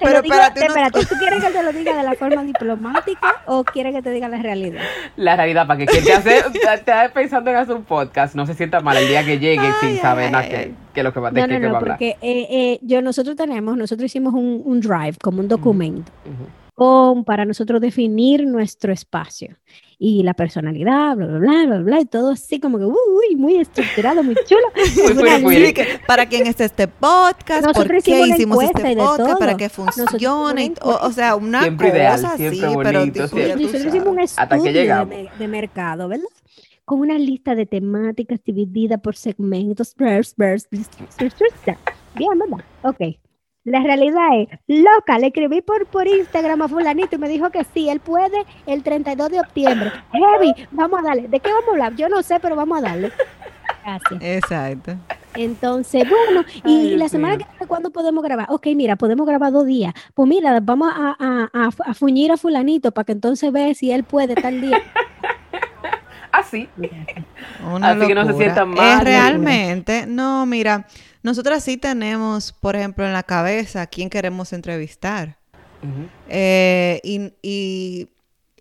[0.00, 3.94] pero espérate, espérate, ¿tú quieres que te lo diga de la forma diplomática o quieres
[3.94, 4.80] que te diga la realidad?
[5.16, 8.54] La realidad, para que quien te hace, te pensando en hacer un podcast, no se
[8.54, 10.50] sienta mal el día que llegue Ay, sin ay, saber ay, nada ay.
[10.50, 11.96] que, que lo que va, de No, qué no, que va no, a hablar.
[11.98, 16.12] porque eh, eh, yo, nosotros tenemos, nosotros hicimos un, un drive como un documento
[16.74, 19.56] con, para nosotros definir nuestro espacio
[20.00, 23.56] y la personalidad, bla, bla, bla, bla, bla, y todo así como que, uy, muy
[23.56, 24.62] estructurado, muy chulo.
[25.42, 25.56] Muy.
[25.56, 28.96] Sí, que para quién es este podcast, Nosotros por qué hicimos una hicimos encuesta este
[29.02, 29.58] podcast, para todo.
[29.58, 33.84] que funcione, to- o, sea, una Siempre cosa ideal, así, siempre pero bonito, tú Nosotros
[33.86, 34.38] hicimos un sabes.
[34.38, 36.24] Hasta que estudio de, de mercado, ¿verdad?
[36.84, 39.94] Con una lista de temáticas dividida por segmentos.
[42.14, 42.64] Bien, ¿verdad?
[42.82, 43.00] Ok.
[43.68, 47.64] La realidad es, loca, le escribí por, por Instagram a fulanito y me dijo que
[47.64, 49.92] sí, él puede el 32 de octubre.
[50.12, 51.28] Heavy, vamos a darle.
[51.28, 51.96] ¿De qué vamos a hablar?
[51.96, 53.12] Yo no sé, pero vamos a darle.
[53.84, 54.22] Gracias.
[54.22, 54.96] Exacto.
[55.34, 57.46] Entonces, bueno, y, Ay, la semana mío.
[57.46, 58.46] que viene, ¿cuándo podemos grabar?
[58.50, 59.94] Ok, mira, podemos grabar dos días.
[60.14, 63.90] Pues mira, vamos a, a, a, a fuñir a fulanito para que entonces vea si
[63.92, 64.80] él puede tal día.
[66.32, 66.68] Así.
[67.72, 70.86] Una Así que no se sientan mal, Es realmente, no, mira,
[71.22, 75.36] nosotras sí tenemos, por ejemplo, en la cabeza a quién queremos entrevistar.
[76.28, 78.08] Eh, y, y,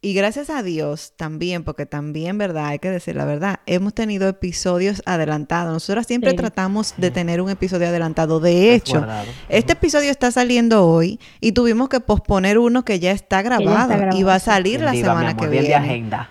[0.02, 2.68] y gracias a Dios también, porque también, ¿verdad?
[2.68, 5.74] Hay que decir la verdad, hemos tenido episodios adelantados.
[5.74, 6.38] Nosotras siempre Sí.
[6.38, 8.40] tratamos de tener un episodio adelantado.
[8.40, 9.06] De hecho,
[9.50, 13.42] este episodio está saliendo hoy y tuvimos que posponer uno que ya está ya está
[13.42, 14.46] grabado, y va a sí.
[14.46, 15.86] salir la diva, semana amor, que bien de viene.
[15.86, 16.30] agenda.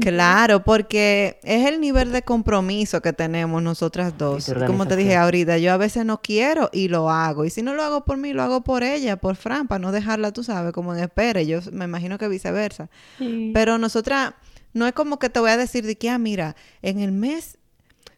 [0.00, 4.52] Claro, porque es el nivel de compromiso que tenemos nosotras dos.
[4.66, 7.46] Como te dije ahorita, yo a veces no quiero y lo hago.
[7.46, 9.90] Y si no lo hago por mí, lo hago por ella, por Fran, para no
[9.90, 11.40] dejarla, tú sabes, como en espera.
[11.42, 12.90] Yo me imagino que viceversa.
[13.16, 13.50] Sí.
[13.54, 14.34] Pero nosotras,
[14.74, 17.56] no es como que te voy a decir de que, ah, mira, en el mes...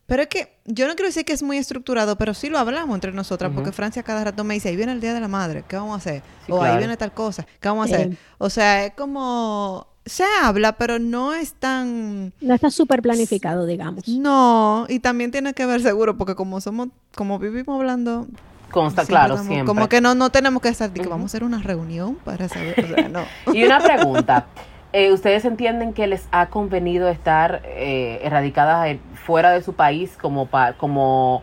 [0.07, 2.97] Pero es que yo no quiero decir que es muy estructurado, pero sí lo hablamos
[2.97, 3.71] entre nosotras, porque.
[3.71, 5.97] Francia cada rato me dice, ahí viene el Día de la Madre, ¿qué vamos a
[5.99, 6.25] hacer?
[6.47, 8.19] Sí, o ahí viene tal cosa, ¿qué vamos a hacer?
[8.39, 9.87] O sea, es como...
[10.07, 12.33] Se habla, pero no es tan...
[12.41, 14.09] No está súper planificado, digamos.
[14.09, 18.27] No, y también tiene que ver seguro, porque como somos, como vivimos hablando,
[18.71, 19.67] Consta, siempre claro, estamos- siempre.
[19.67, 22.83] como que no, no tenemos que estar, que vamos a hacer una reunión para saber,
[22.85, 23.25] o sea, no.
[23.55, 24.47] Y una pregunta.
[24.93, 30.13] eh, ¿Ustedes entienden que les ha convenido estar eh, erradicadas en- fuera de su país
[30.21, 31.43] como, pa- como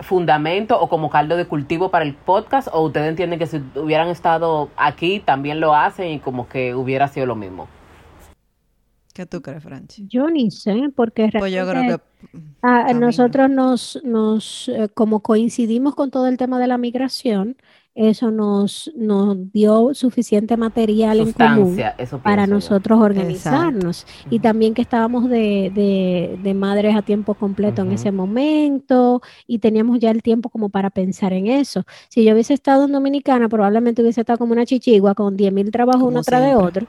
[0.00, 2.68] fundamento o como caldo de cultivo para el podcast?
[2.72, 7.08] ¿O ustedes entienden que si hubieran estado aquí también lo hacen y como que hubiera
[7.08, 7.68] sido lo mismo?
[9.14, 10.06] ¿Qué tú crees, Franchi?
[10.08, 12.04] Yo ni sé, porque Pues yo realmente, creo que
[12.86, 13.06] camino.
[13.06, 17.56] nosotros nos, nos eh, como coincidimos con todo el tema de la migración,
[17.96, 21.78] eso nos, nos dio suficiente material en común
[22.22, 22.54] para yo.
[22.54, 24.06] nosotros organizarnos.
[24.28, 29.60] Y también que estábamos de, de, de madres a tiempo completo en ese momento y
[29.60, 31.84] teníamos ya el tiempo como para pensar en eso.
[32.08, 36.02] Si yo hubiese estado en Dominicana, probablemente hubiese estado como una chichigua con 10.000 trabajos
[36.02, 36.86] Como uno tras de otro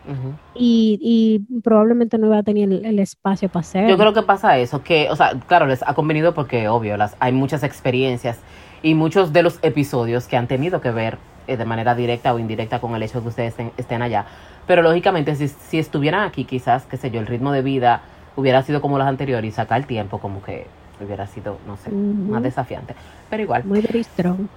[0.55, 3.89] y, y probablemente no iba a tener el, el espacio para hacerlo.
[3.89, 7.15] Yo creo que pasa eso, que, o sea, claro, les ha convenido porque, obvio, las,
[7.19, 8.39] hay muchas experiencias
[8.87, 12.39] y muchos de los episodios que han tenido que ver eh, de manera directa o
[12.39, 14.25] indirecta con el hecho de que ustedes estén, estén allá.
[14.65, 18.03] Pero lógicamente, si, si estuvieran aquí, quizás, qué sé yo, el ritmo de vida
[18.37, 20.67] hubiera sido como los anteriores y sacar tiempo como que
[21.03, 22.95] hubiera sido, no sé, más desafiante.
[23.29, 24.47] Pero igual, Muy very strong.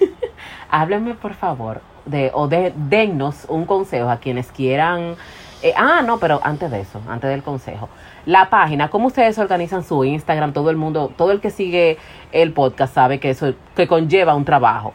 [0.70, 5.16] háblenme por favor de, o de, dennos un consejo a quienes quieran.
[5.62, 7.90] eh, ah, no, pero antes de eso, antes del consejo.
[8.26, 10.52] La página, ¿cómo ustedes organizan su Instagram?
[10.52, 11.96] Todo el mundo, todo el que sigue
[12.32, 14.94] el podcast sabe que eso que conlleva un trabajo.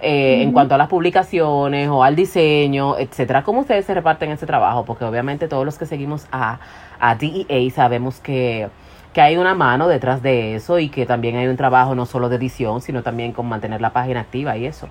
[0.00, 4.46] eh, En cuanto a las publicaciones o al diseño, etcétera, ¿cómo ustedes se reparten ese
[4.46, 4.84] trabajo?
[4.84, 6.58] Porque obviamente todos los que seguimos a,
[6.98, 8.68] a DEA sabemos que,
[9.12, 12.28] que hay una mano detrás de eso y que también hay un trabajo no solo
[12.28, 14.88] de edición, sino también con mantener la página activa y eso.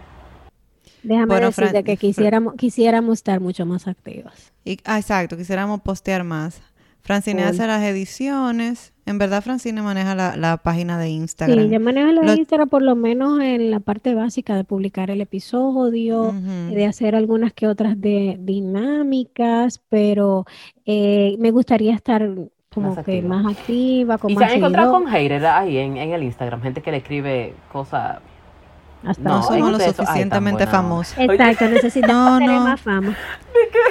[1.04, 4.54] Déjame Bueno, decirte Fran- que quisiéramos, quisiéramos estar mucho más activas.
[4.64, 6.62] Y, ah, exacto, quisiéramos postear más.
[7.02, 7.50] Francine Cool.
[7.52, 8.94] hace las ediciones.
[9.08, 11.66] En verdad, Francine maneja la, la página de Instagram.
[11.66, 15.10] Sí, yo manejo la Lo- Instagram por lo menos en la parte básica de publicar
[15.10, 16.34] el episodio,
[16.70, 20.46] de hacer algunas que otras de dinámicas, pero
[20.86, 22.30] eh, me gustaría estar
[22.74, 23.28] como Más que activa.
[23.42, 26.62] más activa, con Y se más han encontrado con haters ahí en, en el Instagram,
[26.62, 28.20] gente que le escribe cosas.
[29.06, 31.16] Hasta No No, somos lo ay, suficientemente famosos.
[31.18, 32.62] Exacto, necesitamos No, tener no.
[32.64, 33.18] más fama.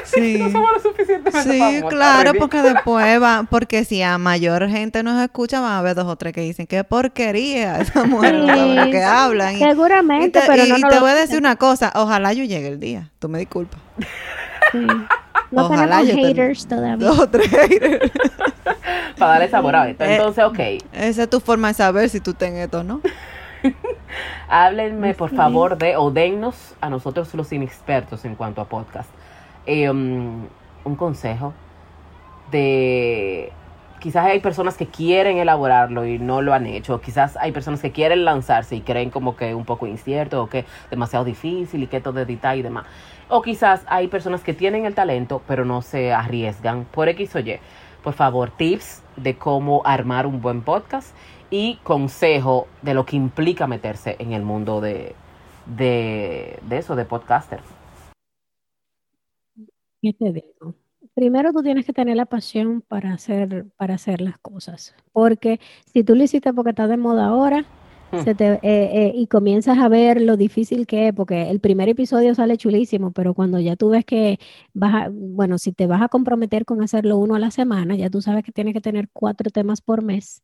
[0.05, 0.37] Sí.
[0.39, 2.39] No somos lo suficientemente Sí, famosas, claro, baby.
[2.39, 6.17] porque después va, porque si a mayor gente nos escucha, van a haber dos o
[6.17, 9.53] tres que dicen, qué porquería, esa mujer sabe lo que Sí, hablan.
[9.55, 11.93] Y, y Seguramente, te, pero y- no y te lo voy a decir una cosa,
[11.97, 13.81] ojalá yo llegue el día, tú me disculpas.
[14.73, 14.87] Sí.
[15.51, 16.97] No Ojalá tenemos yo ten- haters todavía.
[17.09, 18.13] Dos o tres haters.
[19.19, 20.05] Para darle sabor a esto.
[20.05, 20.59] Eh, Entonces, ok,
[20.93, 23.01] Esa es tu forma de saber si tú ten esto o no.
[24.49, 25.37] Háblenme por Sí.
[25.37, 29.11] favor de, o dennos a nosotros los inexpertos en cuanto a podcast,
[29.67, 30.47] eh, um,
[30.85, 31.53] un consejo
[32.51, 33.53] de...
[34.01, 37.03] Quizás hay personas que quieren elaborarlo y no lo han hecho.
[37.03, 40.65] Quizás hay personas que quieren lanzarse y creen como que un poco incierto o que
[40.91, 42.87] demasiado difícil y que todo de editar y demás.
[43.29, 47.41] O quizás hay personas que tienen el talento pero no se arriesgan por X o
[47.41, 47.59] Y.
[48.03, 51.15] Por favor, tips de cómo armar un buen podcast
[51.51, 55.15] y consejo de lo que implica meterse en el mundo de,
[55.67, 57.61] de, de eso, de podcaster.
[60.03, 60.75] ¿Qué te digo?
[61.15, 65.61] Primero tú tienes que tener la pasión para hacer, para hacer las cosas, porque
[65.93, 67.67] si tú lo hiciste porque está de moda ahora,
[68.13, 68.25] Hmm.
[68.25, 71.89] se te, eh, eh, y comienzas a ver lo difícil que es, porque el primer
[71.89, 74.39] episodio sale chulísimo, pero cuando ya tú ves que
[74.75, 78.11] vas a, bueno, si te vas a comprometer con hacerlo uno a la semana, ya
[78.11, 80.43] tú sabes que tienes que tener cuatro temas por mes.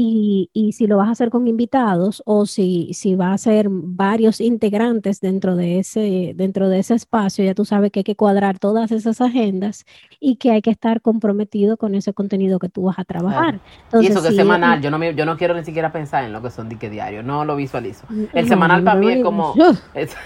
[0.00, 3.66] Y, y si lo vas a hacer con invitados o si, si va a ser
[3.68, 8.14] varios integrantes dentro de ese, dentro de ese espacio, ya tú sabes que hay que
[8.14, 9.84] cuadrar todas esas agendas
[10.20, 13.60] y que hay que estar comprometido con ese contenido que tú vas a trabajar.
[13.98, 16.22] y Entonces, eso que es semanal, yo no, me- yo no quiero ni siquiera pensar
[16.24, 18.06] en lo que son dique diario, no lo visualizo.
[18.32, 19.54] El No, semanal no, para mí es como...
[19.94, 20.16] es-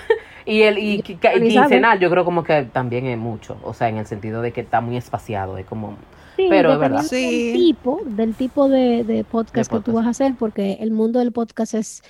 [0.44, 0.96] y el y,
[1.40, 1.68] Ni sabe.
[1.68, 4.60] quincenal yo creo como que también es mucho, o sea, en el sentido de que
[4.62, 5.96] está muy espaciado, es como...
[6.36, 7.02] Sí, Pero es verdad.
[7.02, 7.52] dependiendo del Sí.
[7.74, 9.94] tipo, del tipo de, de podcast que tú podcast.
[9.96, 12.02] vas a hacer, porque el mundo del podcast es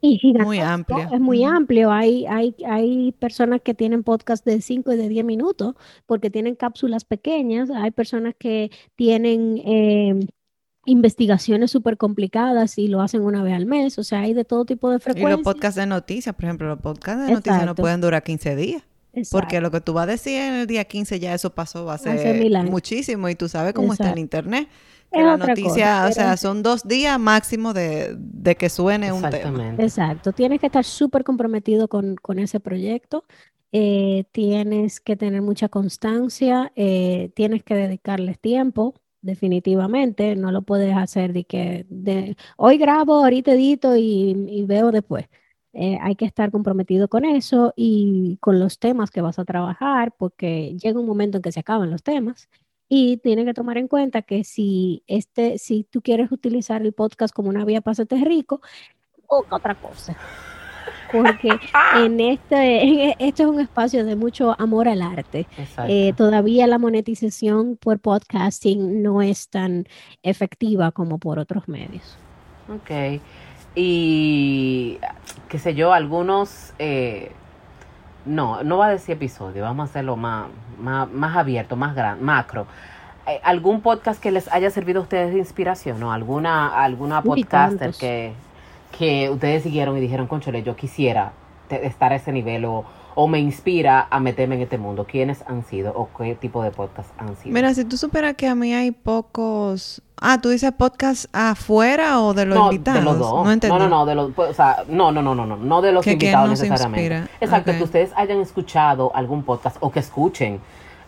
[0.00, 1.08] gigantesco, Muy amplio.
[1.12, 1.90] es muy amplio.
[1.92, 5.74] Hay, hay, hay personas que tienen podcast de 5 y de 10 minutos
[6.06, 7.70] porque tienen cápsulas pequeñas.
[7.70, 10.18] Hay personas que tienen eh,
[10.86, 13.96] investigaciones súper complicadas y lo hacen una vez al mes.
[13.98, 15.40] O sea, hay de todo tipo de Y los frecuencias.
[15.44, 18.82] podcasts de noticias, por ejemplo, los podcasts de noticias no pueden durar 15 días.
[19.30, 21.94] Porque lo que tú vas a decir en el día 15 ya eso pasó, va
[21.94, 22.70] a ser ser mil años.
[22.70, 24.68] muchísimo y tú sabes cómo está el internet.
[25.12, 29.12] Que Es la noticia, cosa, o sea, son dos días máximo de, de que suene
[29.12, 29.36] un tema.
[29.36, 29.82] Exactamente.
[29.82, 33.24] Exacto, tienes que estar súper comprometido con, con ese proyecto,
[33.72, 40.96] eh, tienes que tener mucha constancia, eh, tienes que dedicarles tiempo, definitivamente, no lo puedes
[40.96, 45.26] hacer de que de, hoy grabo, ahorita edito y, y veo después.
[45.74, 50.12] Eh, hay que estar comprometido con eso y con los temas que vas a trabajar,
[50.16, 52.48] porque llega un momento en que se acaban los temas.
[52.88, 57.34] Y tienes que tomar en cuenta que si este, si tú quieres utilizar el podcast
[57.34, 58.60] como una vía para hacerte rico,
[59.28, 60.14] busca otra cosa.
[61.10, 61.48] Porque
[61.96, 65.46] en este, en este es un espacio de mucho amor al arte.
[65.88, 69.86] Eh, todavía la monetización por podcasting no es tan
[70.22, 72.18] efectiva como por otros medios.
[72.68, 73.20] Ok.
[73.74, 74.98] Y,
[75.52, 77.30] qué sé yo, algunos, eh,
[78.24, 80.46] no, no va a decir episodio, vamos a hacerlo más,
[80.80, 82.64] más, más abierto, más gran, macro.
[83.26, 86.00] Eh, ¿Algún podcast que les haya servido a ustedes de inspiración?
[86.00, 86.10] ¿no?
[86.10, 88.32] ¿Alguna, alguna Uy, podcaster que,
[88.96, 91.32] que ustedes siguieron y dijeron, conchole, yo quisiera
[91.68, 95.06] te- estar a ese nivel o, o me inspira a meterme en este mundo?
[95.10, 97.52] ¿Quiénes han sido o qué tipo de podcast han sido?
[97.54, 100.02] Mira, si tú superas que a mí hay pocos...
[100.24, 103.00] Ah, ¿tú dices podcast afuera o de los no, invitados?
[103.00, 103.44] de los dos.
[103.44, 103.76] No entendí.
[103.76, 105.90] No, no, no, de los, pues, o sea, no, no, no, no, no, no de
[105.92, 107.16] los Que- invitados nos necesariamente.
[107.16, 107.28] inspira.
[107.40, 107.76] Exacto, Ok.
[107.78, 110.60] que ustedes hayan escuchado algún podcast o que escuchen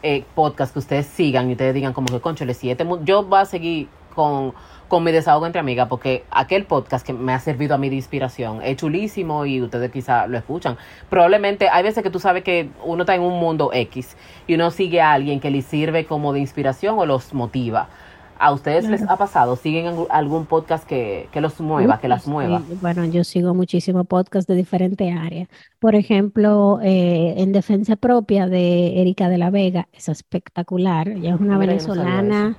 [0.03, 3.38] eh, podcast que ustedes sigan y ustedes digan como que, conchole, si este yo voy
[3.38, 4.53] a seguir con,
[4.88, 7.97] con mi desahogo entre amigas porque aquel podcast que me ha servido a mí de
[7.97, 10.77] inspiración es chulísimo y ustedes quizá lo escuchan.
[11.11, 14.16] Probablemente hay veces que tú sabes que uno está en un mundo X
[14.47, 17.88] y uno sigue a alguien que le sirve como de inspiración o los motiva.
[18.37, 19.55] ¿A ustedes les ha pasado?
[19.55, 22.61] ¿Siguen algún- podcast que, que los mueva, que las Sí, mueva?
[22.83, 25.49] Bueno, yo sigo muchísimos podcasts de diferentes áreas.
[25.79, 31.09] Por ejemplo, eh, en defensa propia de Erika de la Vega, es espectacular.
[31.09, 32.57] Ella es una Mira, no venezolana.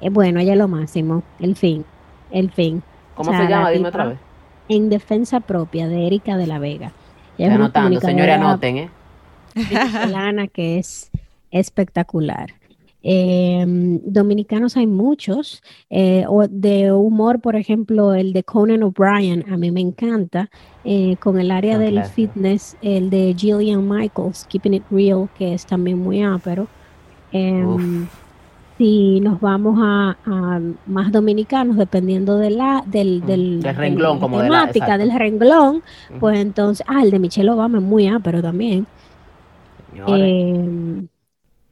[0.00, 1.22] Eh, bueno, ella es lo máximo.
[1.38, 1.84] El fin,
[2.30, 2.82] el fin.
[3.14, 3.64] ¿Cómo O sea, se llama?
[3.64, 4.18] la Dime otra vez.
[4.68, 6.92] En defensa propia de Erika de la Vega.
[7.38, 8.90] Ella anotando, señores, anoten, ¿eh?
[9.54, 11.10] venezolana que es
[11.50, 12.54] espectacular.
[13.08, 13.64] Eh,
[14.02, 19.70] dominicanos hay muchos, eh, o de humor, por ejemplo, el de Conan O'Brien, a mí
[19.70, 20.50] me encanta,
[20.84, 25.64] eh, con el área del fitness, el de Gillian Michaels, Keeping It Real, que es
[25.64, 26.66] también muy ápero.
[28.78, 34.16] Si nos vamos a, a más dominicanos, dependiendo de la, del, Mm, del, del renglón,
[34.16, 35.82] la como de la- temática del renglón,
[36.20, 38.86] pues entonces, ah, el de Michelle Obama es muy ápero también.
[39.90, 41.06] Señores, Eh,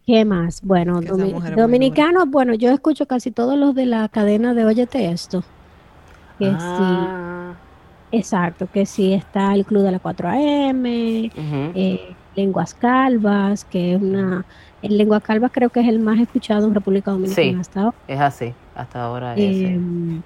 [0.07, 0.61] ¿qué más?
[0.63, 5.43] Bueno, domi- dominicanos, bueno, yo escucho casi todos los de la cadena de Óyete Esto.
[6.39, 7.55] Que Ah,
[8.11, 11.73] sí, exacto, que sí está el Club de la 4AM, ujú.
[11.79, 14.47] eh, Lenguas Calvas, que es una,
[14.81, 17.61] el Lenguas Calvas creo que es el más escuchado en República Dominicana Sí.
[17.61, 17.97] hasta ahora.
[18.07, 19.65] Es así, hasta ahora es.
[19.65, 20.25] eh, Em,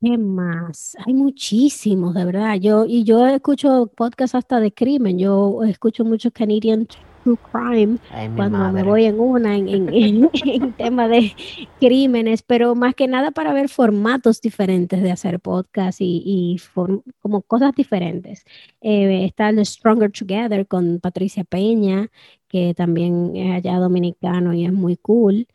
[0.00, 0.96] ¿qué más?
[1.06, 2.54] Hay muchísimos, de verdad.
[2.60, 5.18] Yo, y yo escucho podcasts hasta de crimen.
[5.18, 6.86] Yo escucho mucho Canadian
[7.24, 11.32] True Crime Ay, cuando me voy en una, en, en, en- en tema de
[11.80, 17.02] crímenes, pero más que nada para ver formatos diferentes de hacer podcast y, y form-
[17.20, 18.44] como cosas diferentes.
[18.80, 22.08] Eh, está el Stronger Together con Patricia Peña,
[22.48, 25.46] que también es allá dominicano y es muy cool.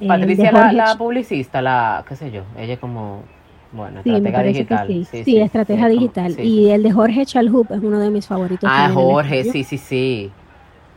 [0.00, 3.22] Eh, Patricia, la, la publicista, la, qué sé yo, ella es como,
[3.72, 4.86] bueno, Sí, parece digital.
[5.10, 5.24] sí.
[5.24, 6.40] Sí, estrategia como- digital.
[6.40, 9.76] y el de Jorge Chalhoub es uno de mis favoritos Ah, en Jorge, sí, sí,
[9.76, 10.30] sí.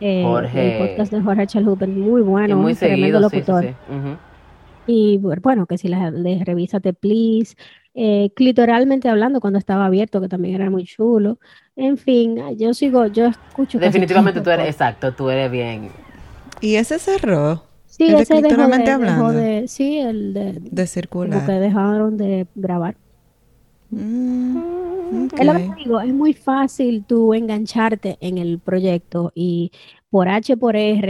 [0.01, 0.81] Eh, Jorge.
[0.81, 3.51] El podcast de Jorge Chalhoub es muy y bueno, muy un tremendo seguido, sí, sí,
[3.51, 3.63] locutor.
[3.63, 4.17] sí.
[4.87, 7.55] Y bu- bueno, que si la de Revísate Please,
[7.93, 11.37] eh, clitoralmente hablando cuando estaba abierto, que también era muy chulo.
[11.75, 15.89] En fin, yo sigo, yo escucho Definitivamente tú eres, exacto, tú eres bien.
[16.61, 18.41] Y ese cerró Sí, el de ese de,
[19.03, 19.31] dejó hablando.
[19.41, 21.45] de, sí, el de, de circular.
[21.45, 22.95] que dejaron de grabar.
[23.91, 24.57] Mm,
[25.37, 29.71] Es lo que te digo, es muy fácil tú engancharte en el proyecto y
[30.09, 31.03] por H por R,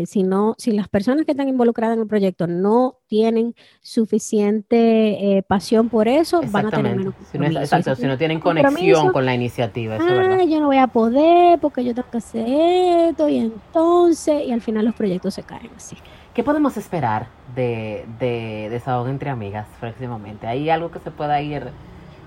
[0.00, 5.38] eh, si no, si las personas que están involucradas en el proyecto no tienen suficiente
[5.38, 8.38] eh, pasión por eso, van a tener menos Si no es- exacto, si no tienen
[8.40, 10.44] conexión con la iniciativa, eso ah, verdad.
[10.46, 14.60] yo no voy a poder porque yo tengo que hacer esto y entonces, y al
[14.60, 15.96] final los proyectos se caen así.
[16.34, 17.26] ¿Qué podemos esperar
[17.56, 20.46] de, de Desahogo entre Amigas próximamente?
[20.46, 21.64] ¿Hay algo que se pueda ir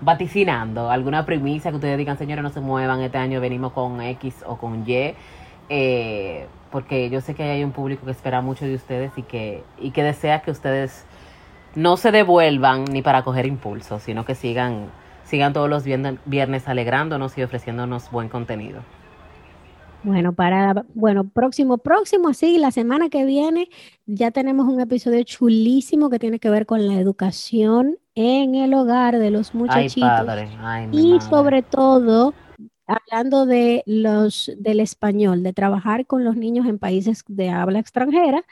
[0.02, 0.90] vaticinando?
[0.90, 4.58] ¿Alguna primicia que ustedes digan, señores, no se muevan, este año venimos con X o
[4.58, 5.14] con Y?
[5.70, 9.64] Eh, porque yo sé que hay un público que espera mucho de ustedes y que,
[9.80, 11.06] y que desea que ustedes
[11.76, 14.88] no se devuelvan ni para coger impulso, sino que sigan,
[15.24, 18.82] sigan todos los viernes alegrándonos y ofreciéndonos buen contenido.
[20.04, 23.70] Bueno, para, bueno, próximo, próximo, así, la semana que viene
[24.08, 29.20] ya tenemos un episodio chulísimo que tiene que ver con la educación en el hogar
[29.20, 30.10] de los Ay, muchachitos.
[30.10, 30.50] padre.
[30.60, 31.30] Ay, mi Y madre.
[31.30, 32.34] sobre todo,
[32.88, 38.44] hablando de los del español, de trabajar con los niños en países de habla extranjera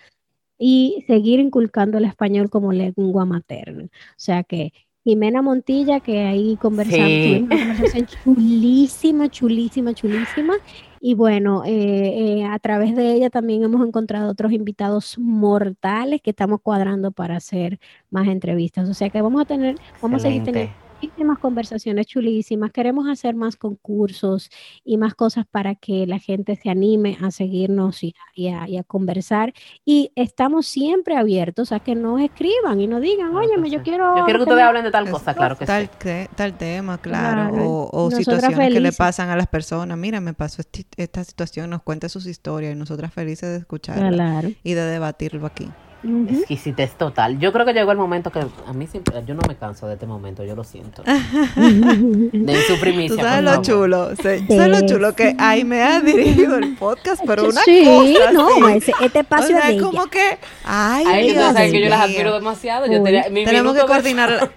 [0.60, 3.86] y seguir inculcando el español como lengua materna.
[3.86, 4.72] O sea que
[5.04, 7.24] Jimena Montilla, que ahí conversamos, Sí.
[7.48, 10.54] tuvimos una conversación chulísima, chulísima, chulísima.
[11.02, 16.32] Y bueno, eh, eh, a través de ella también hemos encontrado otros invitados mortales que
[16.32, 17.80] estamos cuadrando para hacer
[18.10, 18.90] más entrevistas.
[18.90, 22.72] O sea que vamos a tener, vamos a seguir teniendo muchísimas conversaciones chulísimas.
[22.72, 24.50] Queremos hacer más concursos
[24.84, 28.14] y más cosas para que la gente se anime a seguirnos y
[28.50, 29.54] a, y a, conversar.
[29.86, 34.18] Y estamos siempre abiertos a que nos escriban y nos digan, oye, yo quiero...
[34.18, 36.10] Yo quiero que ustedes hablen de tal cosa, claro que tal, sí.
[36.36, 37.56] tal tema, claro.
[37.64, 39.98] O, o situaciones que le pasan a las personas.
[39.98, 40.62] Mira, me pasó
[40.98, 45.70] esta situación, nos cuenta sus historias y nosotras felices de escucharla y de debatirlo aquí.
[46.02, 47.40] Exquisitez total.
[47.40, 49.96] Yo creo que llegó el momento que a mí siempre, yo no me canso de
[49.96, 51.04] este momento, yo lo siento.
[51.56, 53.18] de su primicia.
[53.18, 54.16] ¿Tú sabes lo chulo?
[54.16, 57.22] ¿Sabes lo chulo que ahí me ha dirigido el podcast?
[57.26, 58.32] Pero una sí, cosa.
[58.32, 60.38] no, este espacio o sea, de como que.
[60.64, 62.86] Ay, ay Dios que yo las admiro demasiado.
[62.88, 64.52] Yo tenía, mi Tenemos que coordinar.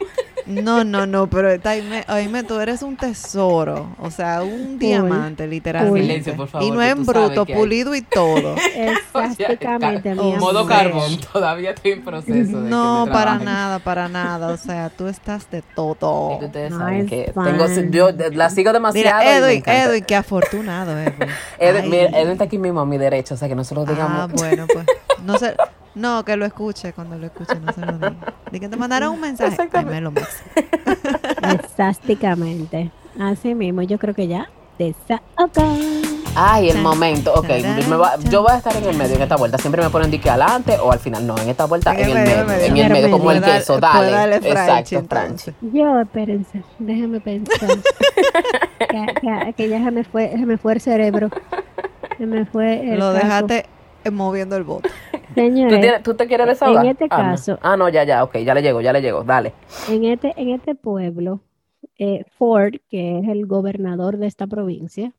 [0.46, 6.00] No, no, no, pero Taime, oíme, tú eres un tesoro, o sea, un diamante, literalmente.
[6.02, 8.54] Silencio, por favor, y no en bruto, pulido y todo.
[8.74, 12.60] Exactamente, o modo carbón, todavía estoy en proceso.
[12.60, 16.38] De no, para nada, para nada, o sea, tú estás de todo.
[16.40, 19.18] Y ustedes saben que tengo, yo la sigo demasiado.
[19.18, 21.28] Mira, Edwin, Edwin, qué afortunado, Edwin.
[21.58, 23.84] Edwin, mira, Edwin está aquí mismo a mi derecho, o sea, que no se lo
[23.84, 24.18] digamos.
[24.18, 24.86] Ah, bueno, pues,
[25.24, 25.56] no sé.
[25.94, 28.14] No, que lo escuche cuando lo escuche, no se lo diga.
[28.50, 29.56] De que te mandaron un mensaje.
[29.72, 30.12] Ay, me lo
[31.54, 32.90] Exactamente.
[33.18, 34.48] Así mismo, yo creo que ya.
[36.34, 37.32] Ay, el momento.
[37.34, 37.48] Ok,
[38.30, 39.58] yo voy a estar en el medio en esta vuelta.
[39.58, 41.26] Siempre me ponen dique adelante o al final.
[41.26, 42.64] No, en esta vuelta en, el medio.
[42.64, 43.78] En el medio, como el queso.
[43.78, 44.36] Dale.
[44.36, 45.52] Exacto, Franchi.
[45.60, 47.68] Yo, espérense, déjame pensar.
[49.56, 51.28] que, ya se me, fue, se me fue el cerebro.
[52.18, 53.66] Se me fue el Lo dejaste
[54.10, 54.88] moviendo el voto.
[55.34, 56.84] Señores, ¿Tú, te quieres desahogar?
[56.84, 57.58] En este ah, caso.
[57.62, 59.54] Ah, no, ya, ya, ok, ya le llegó, ya le llegó, dale.
[59.88, 61.40] En este, en este pueblo,
[61.98, 65.12] eh, Ford, que es el gobernador de esta provincia,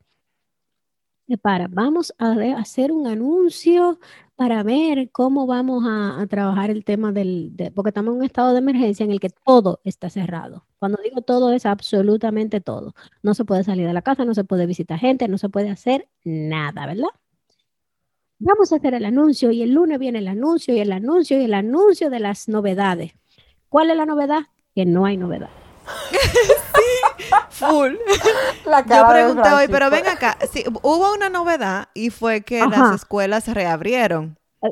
[1.42, 4.00] para, vamos a hacer un anuncio
[4.36, 8.60] para ver cómo vamos a, trabajar el tema del, porque estamos en un estado de
[8.60, 10.66] emergencia en el que todo está cerrado.
[10.80, 12.94] Cuando digo todo es absolutamente todo.
[13.22, 15.70] No se puede salir de la casa, no se puede visitar gente, no se puede
[15.70, 17.10] hacer nada, ¿verdad?
[18.40, 21.46] Vamos a hacer el anuncio y el lunes viene el anuncio y el anuncio y
[21.46, 23.14] el anuncio de las novedades.
[23.70, 24.42] ¿Cuál es la novedad?
[24.76, 25.50] Que no hay novedad.
[26.12, 27.94] sí, full.
[28.66, 33.44] Yo pregunté hoy, pero ven acá, sí, hubo una novedad y fue que las escuelas
[33.44, 33.54] se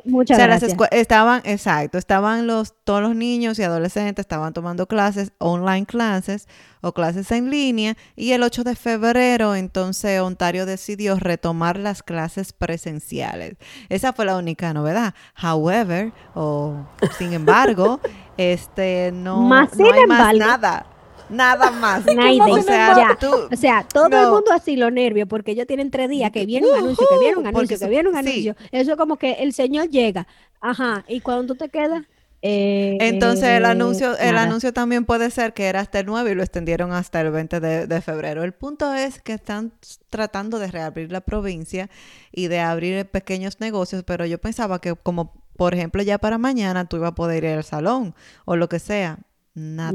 [0.06, 0.76] muchas gracias.
[0.92, 6.48] estaban, exacto, estaban los, todos los niños y adolescentes estaban tomando clases, online clases
[6.82, 12.54] o clases en línea y el 8 de febrero entonces Ontario decidió retomar las clases
[12.54, 13.56] presenciales.
[13.90, 15.14] Esa fue la única novedad.
[15.42, 16.86] However, o
[17.18, 18.00] sin embargo,
[18.38, 20.86] este no, no hay más nada.
[21.32, 22.04] Nada más.
[22.06, 23.18] O sea,
[23.52, 26.68] o sea, todo el mundo así lo nervio porque ellos tienen tres días que viene
[26.68, 28.56] un anuncio, que viene un anuncio, que viene un anuncio.
[28.72, 30.28] Eso es como que el señor llega.
[30.60, 31.04] Ajá.
[31.08, 32.04] Y cuando tú te quedas.
[32.44, 36.34] Eh, Entonces el anuncio, el anuncio también puede ser que era hasta el 9 y
[36.34, 38.44] lo extendieron hasta el 20 de, de, febrero.
[38.44, 39.72] El punto es que están
[40.10, 41.88] tratando de reabrir la provincia
[42.32, 46.86] y de abrir pequeños negocios, pero yo pensaba que como por ejemplo ya para mañana
[46.86, 48.16] tú ibas a poder ir al salón
[48.46, 49.20] o lo que sea.
[49.54, 49.92] Nada.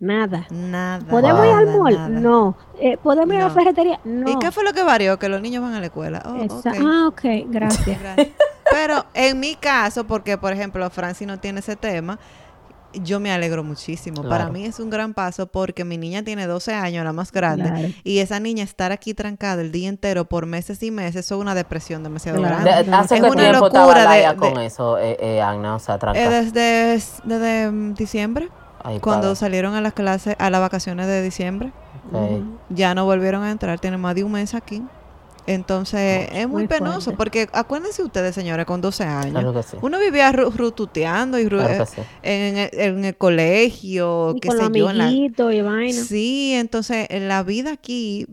[0.00, 0.46] nada.
[0.50, 1.06] Nada.
[1.10, 2.22] ¿Podemos ir al mall?
[2.22, 2.56] No.
[2.80, 4.00] Eh, ¿Podemos ir a la ferretería?
[4.04, 4.30] No.
[4.30, 5.18] ¿Y qué fue lo que varió?
[5.18, 6.22] Que los niños van a la escuela.
[6.24, 7.98] Oh, Ah, ok, gracias.
[8.70, 12.18] Pero en mi caso, porque por ejemplo Franci no tiene ese tema,
[12.94, 14.22] yo me alegro muchísimo.
[14.22, 17.94] Para mí es un gran paso porque mi niña tiene 12 años, la más grande,
[18.04, 21.40] y esa niña estar aquí trancada el día entero por meses y meses, eso es
[21.40, 22.70] una depresión demasiado grande.
[22.70, 25.76] ¿Hace es una locura de, con eso, eh, eh, Agna?
[25.76, 28.48] O sea, eh, desde, desde mm, diciembre,
[29.00, 31.72] cuando salieron a las clases, a las vacaciones de diciembre.
[32.70, 34.82] Ya no volvieron a entrar, tienen más de un mes aquí.
[35.50, 41.48] Entonces, es muy, penoso, porque acuérdense ustedes, señores, con 12 años, uno vivía rututeando y
[42.22, 44.90] eh, en, el, colegio, qué sé yo.
[45.50, 48.28] y Sí, entonces, en la vida aquí,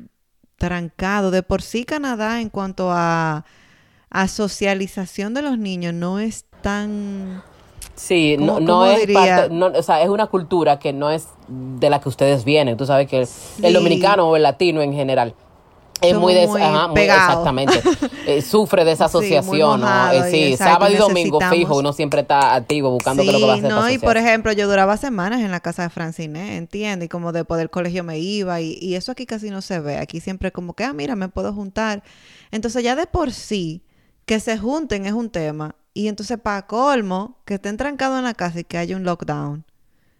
[0.57, 3.45] trancado, de por sí Canadá en cuanto a,
[4.11, 7.41] a socialización de los niños no es tan...
[7.95, 11.89] Sí, no, no es parte, no, o sea, es una cultura que no es de
[11.89, 12.77] la que ustedes vienen.
[12.77, 13.27] Tú sabes que
[13.63, 15.33] el dominicano o el latino en general
[16.01, 17.81] es muy, exactamente.
[18.25, 20.11] Eh, sufre de esa asociación, ¿no?
[20.11, 23.45] Eh, sí, sábado y domingo fijo, uno siempre está activo buscando qué es lo que
[23.45, 23.69] va a hacer.
[23.69, 27.07] No, y por ejemplo, yo duraba semanas en la casa de Francine, ¿entiendes?
[27.07, 29.97] Y como después del colegio me iba y, y eso aquí casi no se ve.
[29.97, 32.03] Aquí siempre como que, ah, mira, me puedo juntar.
[32.51, 33.83] Entonces ya de por sí,
[34.25, 35.75] que se junten es un tema.
[35.93, 39.65] Y entonces para colmo, que estén trancados en la casa y que haya un lockdown.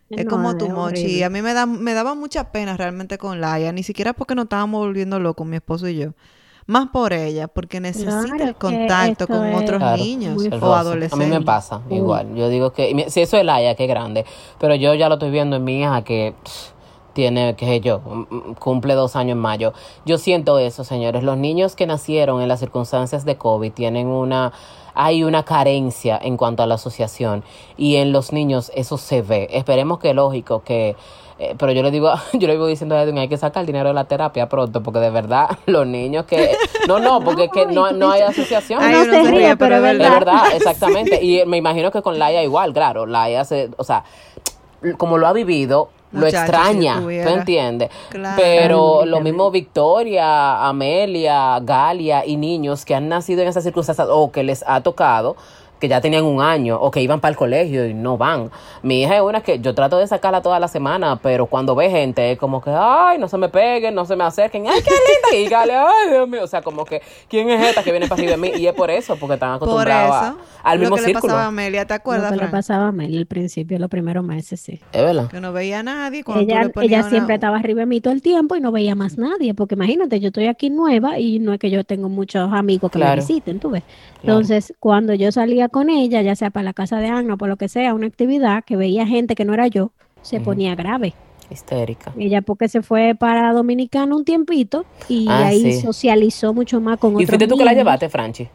[0.10, 1.24] Es como tu mochi.
[1.24, 4.44] A mí me, da, me daba mucha pena realmente con Laia, ni siquiera porque nos
[4.44, 6.12] estábamos volviendo locos, mi esposo y yo.
[6.66, 11.14] Más por ella, porque necesita el contacto con otros niños o adolescentes.
[11.14, 12.36] A mí me pasa igual.
[12.36, 14.26] Yo digo que, si eso es Laia, que grande.
[14.60, 16.36] Pero yo ya lo estoy viendo en mi hija que
[17.14, 19.74] tiene, qué sé yo, mm, mm, cumple dos años en mayo.
[20.06, 21.24] Yo siento eso, señores.
[21.24, 24.52] Los niños que nacieron en las circunstancias de COVID tienen una,
[24.98, 27.44] hay una carencia en cuanto a la asociación
[27.78, 29.48] y en los niños eso se ve.
[29.52, 30.96] Esperemos que lógico que
[31.40, 33.68] eh, pero yo le digo, yo le digo diciendo a Edwin, hay que sacar el
[33.68, 36.56] dinero de la terapia pronto, porque de verdad, los niños que...
[36.88, 38.80] No, no, porque es que no, no hay asociación.
[38.92, 40.06] no se ríe, pero es verdad.
[40.06, 41.24] De verdad, exactamente.
[41.24, 43.70] Y me imagino que con Laia igual, claro, Laia se...
[43.78, 44.04] O sea,
[44.98, 47.90] como lo ha vivido, lo extraña, si ¿tú entiendes?
[48.10, 48.36] Claro.
[48.38, 54.32] Pero lo mismo Victoria, Amelia, Galia y niños que han nacido en esas circunstancias o
[54.32, 55.36] que les ha tocado,
[55.80, 58.50] que ya tenían un año o que iban para el colegio y no van.
[58.82, 61.90] Mi hija es una que yo trato de sacarla toda la semana, pero cuando ve
[61.90, 64.92] gente es como que, ay, no se me peguen, no se me acerquen, ay, qué
[64.92, 65.46] linda.
[65.46, 68.20] Y Galia, ay, Dios mío, o sea, como que, ¿quién es esta que viene para
[68.22, 68.52] arriba de mí?
[68.58, 71.14] Y es por eso, porque están Por acostumbrados a- eso, al lo mismo que le
[71.14, 74.24] pasaba a Amelia, ¿te Lo acuerdas, que le pasaba a Mel al principio, los primeros
[74.24, 74.80] meses, sí.
[74.92, 75.28] Es verdad.
[75.30, 77.86] Que no veía a nadie cuando tú Ella, le ella una- siempre estaba arriba de
[77.86, 81.20] mí todo el tiempo y no veía más nadie, porque imagínate, yo estoy aquí nueva
[81.20, 83.22] y no es que yo tengo muchos amigos que Claro.
[83.22, 83.84] me visiten, tú ves.
[84.22, 87.50] Entonces, cuando yo salía con ella, ya sea para la casa de Ana o por
[87.50, 89.92] lo que sea, una actividad que veía gente que no era yo,
[90.22, 91.14] se ponía grave.
[91.50, 92.12] Histérica.
[92.18, 95.82] Ella porque se fue para Dominicana un tiempito y Ah, ahí sí.
[95.82, 98.50] socializó mucho más con ¿Y otros fuiste tú que la llevaste, Franchi?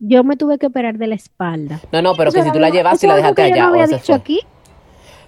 [0.00, 1.80] Yo me tuve que operar de la espalda.
[1.92, 3.62] No, no, pero Eso que si tú la llevaste y la dejaste que yo allá.
[3.66, 4.14] no o había se dicho fue.
[4.16, 4.40] aquí.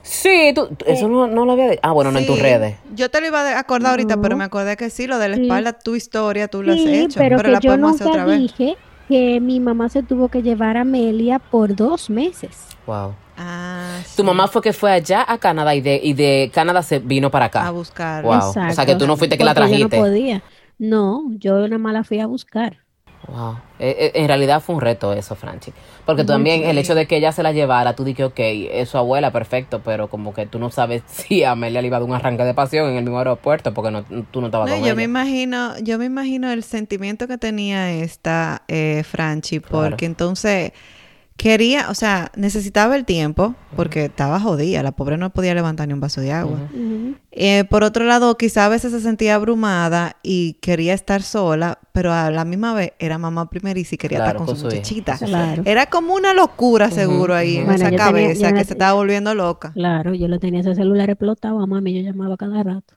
[0.03, 1.80] Sí, tú, tú- eso no, no lo había dicho.
[1.82, 2.76] Ah, bueno, no en tus redes.
[2.95, 5.36] Yo te lo iba a acordar ahorita, pero me acordé que sí, lo de la
[5.36, 5.42] Sí.
[5.42, 7.20] espalda, tu historia, tú lo has Sí, hecho.
[7.20, 8.40] pero, Pero, que la yo podemos hacer nunca otra vez.
[8.40, 8.76] dije
[9.07, 12.78] que mi mamá se tuvo que llevar a Amelia por dos meses.
[12.86, 13.18] Wow.
[13.36, 16.82] Ah, Tu sí, mamá fue que fue allá a Canadá y de, y de Canadá
[16.82, 17.70] se vino para a acá.
[17.70, 18.24] buscar.
[18.24, 18.59] Wow.
[18.61, 19.96] O sea, que tú no fuiste que la porque yo trajiste.
[19.98, 20.44] no podía.
[20.78, 22.84] No, yo nada más la fui a buscar.
[23.26, 23.58] Wow.
[23.78, 25.72] Eh, eh, en realidad fue un reto eso, Franchi.
[26.04, 28.88] Porque tú también, el hecho de que ella se la llevara, tú dije, ok, es
[28.90, 32.00] su abuela, perfecto, pero como que tú no sabes si a Amelia le iba a
[32.00, 34.76] dar un arranque de pasión en el mismo aeropuerto porque no, tú no estabas No,
[34.76, 35.10] con yo me ella.
[35.10, 39.88] imagino, yo me imagino el sentimiento que tenía esta eh, Franchi, Claro.
[39.90, 40.72] porque entonces
[41.37, 45.95] quería, o sea, necesitaba el tiempo, porque estaba jodida, la pobre no podía levantar ni
[45.95, 46.59] un vaso de agua.
[47.32, 52.12] Eh, por otro lado, quizá a veces se sentía abrumada y quería estar sola, pero
[52.12, 55.18] a la misma vez era mamá primeriza y quería Claro, estar con, con su muchachita.
[55.18, 55.62] Claro.
[55.66, 58.93] Era como una locura seguro ahí en Bueno, esa tenía- cabeza que la- se estaba
[58.93, 59.72] volviendo loca.
[59.72, 62.95] Claro, yo lo tenía ese celular explotado a mami, yo llamaba cada rato.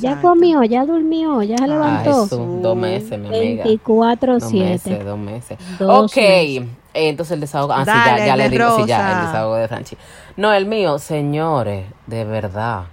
[0.00, 2.26] Ya comió, ya durmió, ya se Ay, levantó.
[2.28, 3.64] su- dos meses, mi amiga.
[3.64, 5.04] 24 Dos meses, 7.
[5.04, 5.58] dos meses.
[5.78, 6.66] Dos ok, meses.
[6.94, 7.72] Entonces el desahogo.
[7.72, 9.20] Ah, sí, ya, ya le digo, sí, ya, Rosa.
[9.20, 9.96] el desahogo de Franchi.
[10.36, 12.84] No, el mío, señores, de verdad,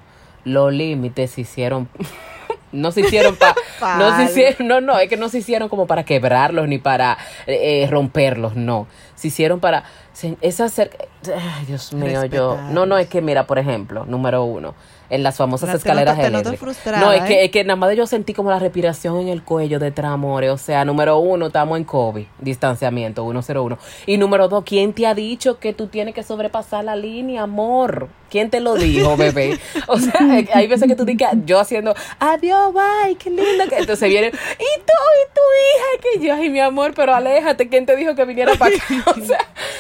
[0.44, 1.88] los límites se hicieron.
[2.72, 3.56] no se hicieron para.
[3.98, 7.18] no se hicieron, no, no, es que no se hicieron como para quebrarlos ni para
[7.48, 8.88] eh, eh, romperlos, no.
[9.16, 9.84] Se hicieron para.
[10.14, 10.92] se- esa cer-
[11.28, 12.58] Ay, Dios mío, yo.
[12.72, 14.74] No, no, es que mira, por ejemplo, número uno,
[15.12, 17.00] en las famosas escaleras te noto eléctricas.
[17.00, 17.46] no, es que, ¿eh?
[17.46, 20.50] es que nada más yo sentí como la respiración en el cuello de amores.
[20.50, 23.78] O sea, número uno, estamos en COVID, distanciamiento, 101.
[24.06, 28.08] Y número dos, ¿quién te ha dicho que tú tienes que sobrepasar la línea, amor?
[28.32, 29.60] ¿Quién te lo dijo, bebé?
[29.88, 30.14] O sea,
[30.54, 33.68] hay veces que tú dices, yo haciendo, adiós, bye, qué lindo.
[33.68, 37.68] que Entonces viene, y tú, y tu hija, que yo, ay, mi amor, pero aléjate,
[37.68, 38.86] ¿quién te dijo que viniera para acá?
[39.12, 39.40] O sea,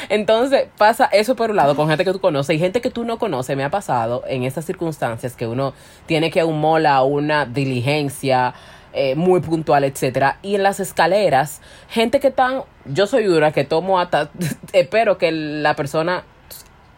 [0.10, 3.06] entonces pasa eso por un lado con gente que tú conoces y gente que tú
[3.06, 3.56] no conoces.
[3.56, 5.74] Me ha pasado en esas circunstancias que uno
[6.06, 8.54] tiene que un mola, una diligencia
[8.91, 10.39] eh, muy puntual, etcétera.
[10.41, 14.30] Y en las escaleras, gente que están, yo soy una que tomo hasta,
[14.74, 16.26] espero que la persona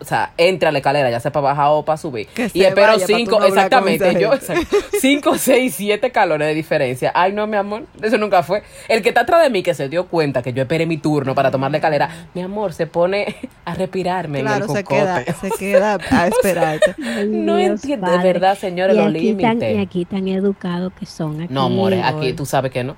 [0.03, 2.27] o sea, entre a la escalera, ya sea para bajar o para subir.
[2.27, 4.31] Que y se espero cinco, no exactamente, yo,
[4.99, 7.11] cinco, seis, siete calones de diferencia.
[7.15, 8.63] Ay, no, mi amor, eso nunca fue.
[8.89, 11.33] El que está atrás de mí, que se dio cuenta que yo esperé mi turno
[11.33, 13.35] para tomar la escalera, mi amor, se pone
[13.65, 15.01] a respirarme Claro, en el se cocote.
[15.01, 16.95] queda, se queda a esperarte.
[17.03, 19.79] Ay, No entiendo, de verdad, señores, los aquí tan, y límites.
[19.87, 21.41] aquí tan educados que son.
[21.41, 22.95] Aquí, No, amores, aquí tú sabes que no.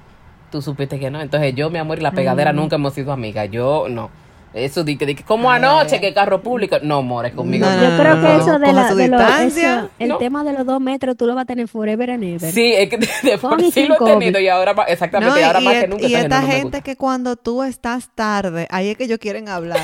[0.51, 1.22] Tú supiste que no.
[1.22, 2.56] Entonces yo, mi amor, y la pegadera Ay.
[2.56, 3.49] nunca hemos sido amigas.
[3.51, 4.10] Yo no.
[4.56, 5.58] Eso di que, di que, como Ay.
[5.58, 6.78] anoche, que carro público.
[6.82, 7.66] No, amores, conmigo.
[7.66, 9.76] No, Yo creo no, que no, eso de, la, de lo- distancia.
[9.80, 10.18] eso- el No.
[10.18, 12.51] tema de los dos metros tú lo vas a tener forever and ever.
[12.53, 15.39] Sí, es que de, de por sí lo he tenido y ahora más, exactamente, No,
[15.39, 16.08] y ahora más y, que et- nunca.
[16.08, 19.82] y esta gente que cuando tú estás tarde, ahí es que ellos quieren hablar.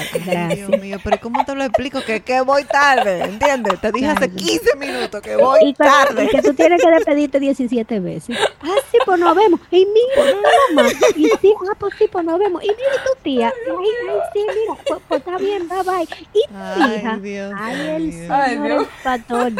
[0.49, 0.55] Ay.
[0.55, 1.99] Dios mío, pero ¿cómo te lo explico?
[2.01, 3.79] Que, que voy tarde, ¿entiendes?
[3.81, 4.35] Te dije hace Claro.
[4.35, 6.23] 15 minutos que voy y, que, tarde.
[6.23, 8.37] y que tú tienes que despedirte 17 veces.
[8.61, 9.59] Ah, sí, pues nos vemos.
[9.69, 10.31] Y mira,
[10.75, 10.89] mamá.
[11.17, 12.63] Y sí, ah, pues sí, pues nos vemos.
[12.63, 13.51] Y mira tu tía.
[13.67, 14.81] Ay, ay, sí, mira.
[14.87, 16.07] Pues, pues está bien, bye bye.
[16.33, 17.17] Y Ay, hija.
[17.17, 18.87] Dios Ay, el Ay, Dios.
[19.03, 19.51] pastor.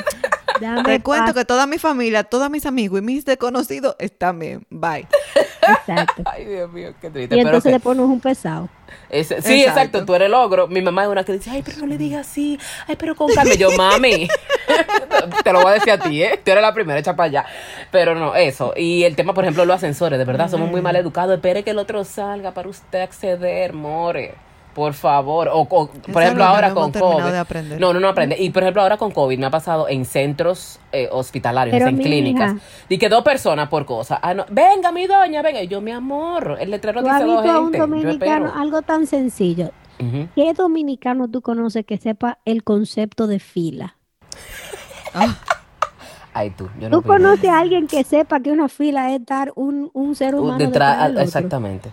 [0.59, 1.33] Dame Te cuento paz.
[1.33, 4.65] que toda mi familia, todos mis amigos y mis desconocidos están bien.
[4.69, 5.07] Bye.
[5.61, 6.23] Exacto.
[6.25, 7.35] Ay, Dios mío, qué triste.
[7.35, 8.69] Y entonces le pones un pesado.
[9.09, 9.45] Sí, exacto.
[9.45, 10.05] Exacto.
[10.05, 10.67] tú eres el ogro.
[10.67, 13.33] Mi mamá es una que dice, ay, pero no le digas así, ay, pero con
[13.33, 13.53] calma.
[13.55, 14.27] Yo, mami,
[15.43, 16.39] te lo voy a decir a ti, ¿eh?
[16.43, 17.45] Tú eres la primera, echa para allá.
[17.89, 18.73] Pero no, eso.
[18.75, 21.35] Y el tema, por ejemplo, los ascensores, de verdad, somos muy mal educados.
[21.35, 24.35] Espere que el otro salga para usted acceder, more.
[24.73, 25.49] Por favor.
[25.49, 27.31] O, o, por ejemplo, ahora no con COVID.
[27.31, 27.79] de aprender.
[27.79, 28.37] No, no, no aprende.
[28.39, 31.97] Y por ejemplo, ahora con COVID me ha pasado en centros eh, hospitalarios, Pero, en
[31.97, 32.55] clínicas.
[32.55, 32.61] hija.
[32.87, 34.19] Y que dos personas por cosa.
[34.21, 35.61] Ah, no, venga, mi doña, venga.
[35.61, 39.07] Y yo, mi amor, el letrero Tú has dice visto a un dominicano, algo tan
[39.07, 39.71] sencillo.
[40.33, 43.97] ¿Qué dominicano tú conoces que sepa el concepto de fila?
[46.33, 46.69] Ay, tú.
[46.79, 50.15] Yo no ¿Tú conoces a alguien que sepa que una fila es dar un, un
[50.15, 51.89] ser humano detrás, detrás exactamente.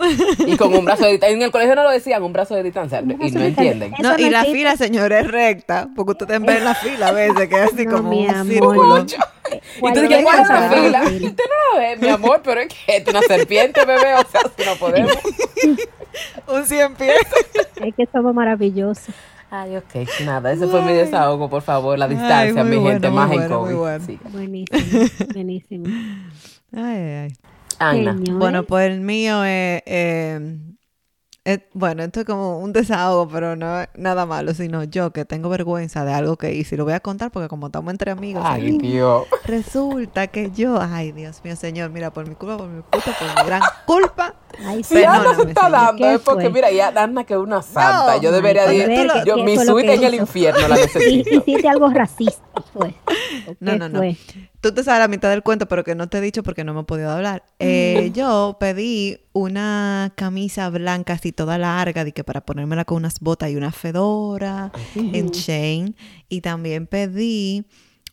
[0.47, 1.37] Y con un brazo de distancia.
[1.37, 3.01] En el colegio no lo decían, un brazo de distancia.
[3.01, 3.95] Y no de entienden.
[4.01, 7.55] No, y la fila, señores, es recta, porque ustedes ven la fila a veces, que
[7.57, 8.47] es así No, como mi un amor.
[8.53, 9.07] círculo.
[9.51, 11.01] Y ¿Cuál tú es dices, ¿cuál es la fila?
[11.03, 11.11] fila?
[11.21, 14.15] Y usted no la ve, mi amor, pero es que es una serpiente, bebé.
[14.15, 15.13] O sea, si no podemos.
[16.49, 17.17] Un 100 pies.
[17.85, 19.15] Es que somos maravillosos.
[19.51, 19.95] Ay, ok.
[20.27, 21.99] Nada, ese fue mi desahogo, por favor.
[21.99, 23.77] La distancia, mi bueno, gente, más en bueno, muy COVID.
[23.79, 24.05] bueno.
[24.05, 24.19] Sí.
[24.31, 25.01] Buenísimo,
[25.35, 25.85] buenísimo.
[26.77, 27.33] Ay, ay, ay.
[27.79, 28.13] Ana.
[28.13, 30.59] Señores, Bueno, pues el mío es, eh,
[31.45, 35.25] es- bueno, esto es como un desahogo, pero no es nada malo, sino yo que
[35.25, 36.75] tengo vergüenza de algo que hice.
[36.75, 39.25] Y lo voy a contar porque como estamos entre amigos, Ay, Dios.
[39.45, 43.29] resulta que yo, ay, Dios mío, señor, mira, por mi culpa, por mi culpa, por
[43.43, 44.35] mi gran culpa.
[44.65, 45.05] Ay, Si sí.
[45.05, 45.73] Ana se Perdóname, está señor.
[45.81, 46.53] dando, ¿Qué es porque fue?
[46.53, 48.17] mira, ya Ana que es una santa.
[48.17, 48.89] No, yo debería Ay, ir.
[48.89, 51.31] ver, Yo, ¿qué- mi suite en el infierno la Y- necesito.
[51.37, 52.43] Hiciste algo racista,
[52.73, 52.95] pues.
[53.47, 54.01] ¿O No, no, no.
[54.61, 56.75] Tú te sabes la mitad del cuento, pero que no te he dicho porque no
[56.75, 57.45] me he podido hablar.
[57.61, 63.21] Eh, yo pedí una camisa blanca así toda larga, de que para ponérmela con unas
[63.21, 65.95] botas y una fedora en chain.
[66.29, 67.65] Y también pedí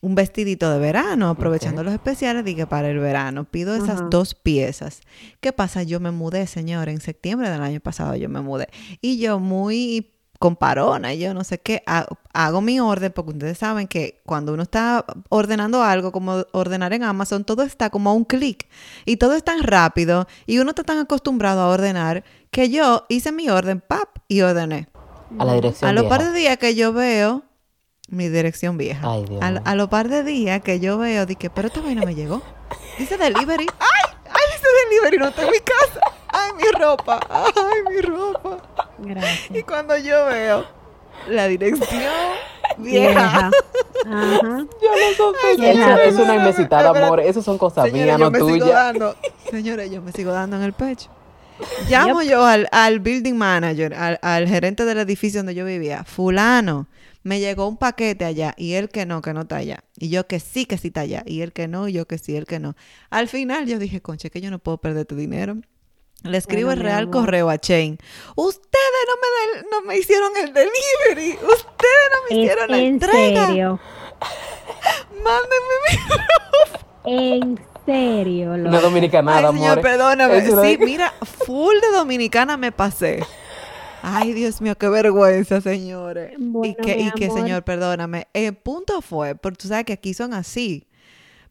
[0.05, 3.43] un vestidito de verano, aprovechando los especiales, dije para el verano.
[3.45, 5.01] Pido esas dos piezas.
[5.41, 5.81] ¿Qué pasa?
[5.81, 8.67] Yo me mudé, señor, en septiembre del año pasado yo me mudé.
[9.01, 13.57] Y yo muy comparona, y yo no sé qué, ha- hago mi orden, porque ustedes
[13.57, 18.13] saben que cuando uno está ordenando algo, como ordenar en Amazon, todo está como a
[18.13, 18.67] un clic
[19.05, 23.31] y todo es tan rápido y uno está tan acostumbrado a ordenar que yo hice
[23.31, 24.87] mi orden, pap, y ordené.
[25.39, 25.89] A la dirección.
[25.89, 27.43] A los par de días que yo veo
[28.09, 29.01] mi dirección vieja.
[29.11, 32.03] Ay, Dios a, a los par de días que yo veo, dije, pero esta vaina
[32.05, 32.41] me llegó.
[32.99, 33.65] Dice delivery.
[33.79, 34.11] ¡Ay!
[34.25, 35.17] ¡Ay, dice delivery!
[35.17, 35.99] No está en mi casa.
[36.29, 37.19] ¡Ay, mi ropa!
[37.29, 38.57] ¡Ay, mi ropa!
[38.99, 39.51] Gracias.
[39.51, 40.65] Y cuando yo veo
[41.29, 41.89] la dirección
[42.77, 43.09] Vieja.
[43.21, 43.51] vieja.
[44.05, 44.39] Ajá.
[44.81, 45.61] Yo no sospecho.
[45.63, 45.69] Ay,
[46.09, 46.99] Eso es una espérate.
[46.99, 47.19] amor.
[47.21, 48.67] Eso son cosas mías, yo no me sigo tuyas.
[48.73, 49.15] dando.
[49.49, 51.09] Señores, yo me sigo dando en el pecho.
[51.89, 56.03] Llamo yo al, al building manager, al, al gerente del edificio donde yo vivía.
[56.03, 56.87] Fulano,
[57.25, 59.83] me llegó un paquete allá y él que no, que no está allá.
[59.97, 61.23] Y yo que sí, que sí está allá.
[61.25, 62.75] Y él que no, y yo que sí, él que no.
[63.09, 65.57] Al final yo dije, conche, que yo no puedo perder tu dinero.
[66.21, 67.11] Le escribo Bueno, el real amor.
[67.15, 67.97] correo a Chain.
[68.35, 71.31] Ustedes no me, del- no me hicieron el delivery.
[71.33, 73.47] Ustedes no me hicieron la en entrega.
[73.47, 73.79] serio.
[75.23, 75.75] Mándenme
[77.05, 78.51] mi En serio.
[78.53, 78.81] Una loco.
[78.81, 79.81] dominicana, Ay, señor, amor.
[79.81, 80.41] perdóname.
[80.63, 81.13] Sí, mira,
[81.45, 83.23] full de dominicana me pasé.
[84.07, 86.35] Ay, Dios mío, qué vergüenza, señores.
[86.37, 88.27] Bueno, y que, y que señor, perdóname.
[88.33, 90.87] El punto fue, porque tú sabes que aquí son así.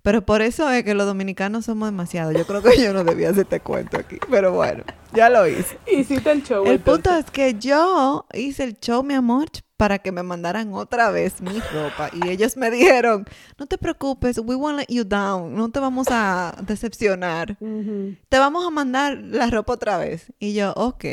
[0.02, 2.30] Pero por eso es que los dominicanos somos demasiado.
[2.30, 4.18] Yo creo que yo no debía hacer este cuento aquí.
[4.30, 4.84] Pero bueno,
[5.14, 5.78] ya lo hice.
[5.90, 6.64] Hiciste el show.
[6.64, 9.46] El punto es que yo hice el show, mi amor,
[9.76, 12.10] para que me mandaran otra vez mi ropa.
[12.12, 13.24] Y ellos me dijeron,
[13.58, 15.56] no te preocupes, we won't let you down.
[15.56, 20.32] No te vamos a decepcionar te vamos a mandar la ropa otra vez.
[20.38, 21.04] Y yo, ok.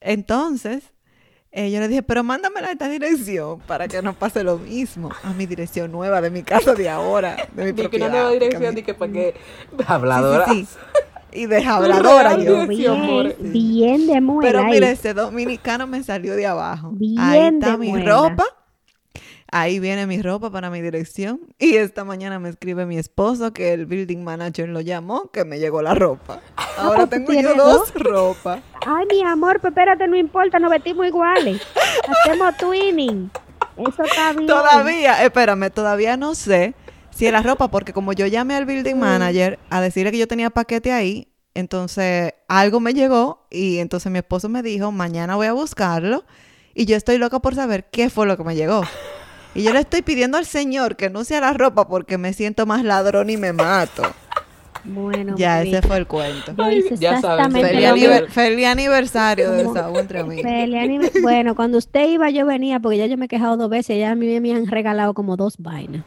[0.00, 0.84] Entonces,
[1.52, 5.10] eh, yo le dije, pero mándamela a esta dirección para que no pase lo mismo.
[5.22, 8.08] A mi dirección nueva, de mi casa de ahora, de mi que propiedad.
[8.08, 9.34] una nueva dirección, mi- di que para que...
[9.78, 10.44] Sí, Habladora.
[10.46, 10.76] sí, sí.
[11.32, 12.66] Y de habladora yo.
[12.66, 16.90] Bien, bien de muela Pero mire, ese dominicano me salió de abajo.
[16.92, 18.10] Bien Ahí está de mi buena.
[18.10, 18.44] ropa.
[19.52, 21.40] Ahí viene mi ropa para mi dirección.
[21.58, 25.58] Y esta mañana me escribe mi esposo que el building manager lo llamó, que me
[25.58, 26.40] llegó la ropa.
[26.78, 28.60] Ahora tengo yo dos ropas.
[28.88, 31.60] Ay, mi amor, pues espérate, no importa, nos vestimos iguales.
[32.24, 33.30] Hacemos twinning.
[33.76, 34.46] Eso está bien.
[34.46, 36.74] Todavía, espérame, todavía no sé
[37.10, 40.28] si es la ropa, porque como yo llamé al building manager a decirle que yo
[40.28, 45.48] tenía paquete ahí, entonces algo me llegó y entonces mi esposo me dijo, mañana voy
[45.48, 46.24] a buscarlo
[46.72, 48.82] y yo estoy loca por saber qué fue lo que me llegó.
[49.54, 52.66] Y yo le estoy pidiendo al Señor que no sea la ropa porque me siento
[52.66, 54.14] más ladrón y me mato.
[54.88, 56.52] Bueno, Ya, ese fue el cuento.
[56.70, 60.44] hice Ya sabes, exactamente Feliz, aniver- feliz aniversario de Desahogo entre amigos.
[61.22, 64.12] Bueno, cuando usted iba, yo venía, porque ya yo me he quejado dos veces, ya
[64.12, 66.04] a mí me han regalado como dos vainas.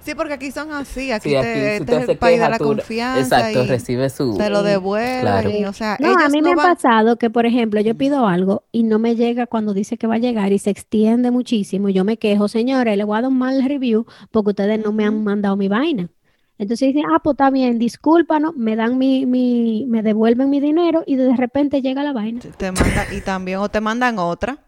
[0.00, 1.10] Sí, porque aquí son así.
[1.12, 2.64] Aquí, Sí, aquí te, si este usted es se el país de queja, la tú-
[2.64, 3.20] confianza.
[3.38, 4.36] Exacto, y recibe su...
[4.36, 5.20] Te lo devuelven.
[5.22, 5.50] Claro.
[5.50, 8.26] y, o sea, No, a mí no me ha pasado que, por ejemplo, yo pido
[8.26, 11.88] algo y no me llega cuando dice que va a llegar y se extiende muchísimo.
[11.88, 14.92] y Yo me quejo, señores, le voy a dar un mal review porque ustedes no
[14.92, 16.10] me han mandado mi vaina.
[16.58, 21.02] Entonces dicen, ah, pues está bien, discúlpanos, me dan mi, mi, me devuelven mi dinero
[21.06, 22.40] y de repente llega la vaina.
[22.56, 24.58] Te manda, y también, o te mandan otra.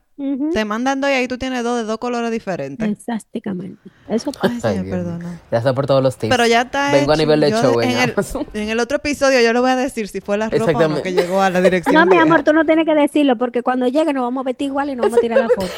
[0.54, 2.88] Te mandan dos y ahí tú tienes dos de dos colores diferentes.
[2.88, 3.90] Exactamente.
[4.08, 4.90] Eso Ay, Ay, mío.
[4.90, 5.40] perdona.
[5.52, 6.30] Ya está por todos los tips.
[6.30, 8.46] Pero ya está Vengo a nivel de Yo show en en, el, Amazon.
[8.54, 10.64] en el otro episodio yo le voy a decir si fue la ropa o no
[10.70, 11.02] Exactamente.
[11.02, 11.94] que llegó a la dirección.
[11.94, 14.68] No, mi amor, tú no tienes que decirlo porque cuando llegue nos vamos a vestir
[14.68, 15.68] igual y nos vamos a tirar la foto.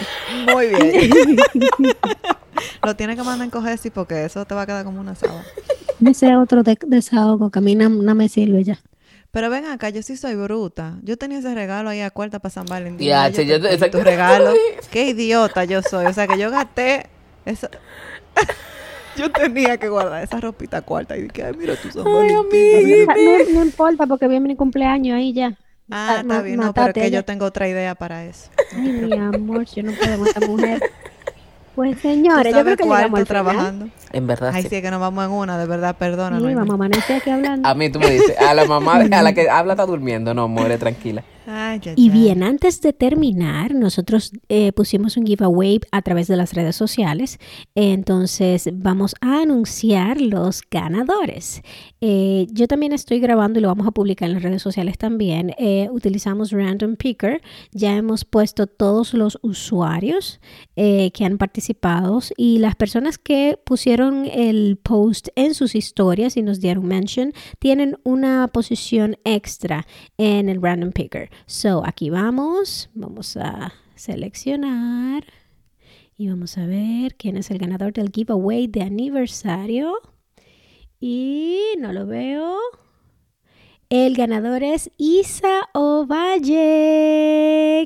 [0.54, 1.36] Muy bien.
[2.84, 5.16] Lo tienes que mandar en coger sí porque eso te va a quedar como una
[5.16, 5.42] sábana.
[6.04, 8.78] Ese otro de- desahogo que a mí no, no me sirve ya.
[9.30, 10.96] Pero ven acá, yo sí soy bruta.
[11.02, 13.06] Yo tenía ese regalo ahí a cuarta para San Valentín.
[13.06, 14.04] Ya, che, yo yo te te- pedí tu exacto.
[14.10, 14.52] regalo.
[14.90, 16.06] Qué idiota yo soy.
[16.06, 17.06] O sea, que yo gasté
[17.44, 17.68] eso.
[19.16, 23.06] yo tenía que guardar esa ropita cuarta y dije, ay, mira tu San Valentín.
[23.06, 25.58] No, no- no importa porque viene mi cumpleaños ahí ya.
[25.90, 27.18] Ah, Ma- está bien, no, pero que ella.
[27.20, 28.50] yo tengo otra idea para eso.
[28.76, 30.82] Ay, mi amor, yo no puedo con esta mujer.
[31.74, 33.92] Pues ¿Tú señores, yo creo que llegamos final.
[34.12, 34.68] En verdad, Ay, sí.
[34.70, 36.38] sí, es que nos vamos en una, de verdad, perdona.
[36.38, 37.68] Sí, no vamos a amanecer aquí hablando.
[37.68, 40.32] A mí tú me dices, a la mamá, a la que habla está durmiendo.
[40.34, 41.22] No, muere tranquila.
[41.50, 46.36] Ay, ya, Y bien, antes de terminar, nosotros eh, pusimos un giveaway a través de
[46.36, 47.38] las redes sociales.
[47.74, 51.62] Entonces vamos a anunciar los ganadores.
[52.02, 55.54] Eh, yo también estoy grabando y lo vamos a publicar en las redes sociales también.
[55.56, 57.40] Eh, utilizamos Random Picker.
[57.72, 60.40] Ya hemos puesto todos los usuarios
[60.76, 66.42] eh, que han participado y las personas que pusieron el post en sus historias y
[66.42, 69.86] nos dieron mention tienen una posición extra
[70.18, 71.30] en el random picker.
[71.46, 75.24] So, aquí vamos, vamos a seleccionar
[76.16, 79.94] y vamos a ver quién es el ganador del giveaway de aniversario.
[81.00, 82.56] Y no lo veo.
[83.90, 86.58] El ganador es Isa Ovalle.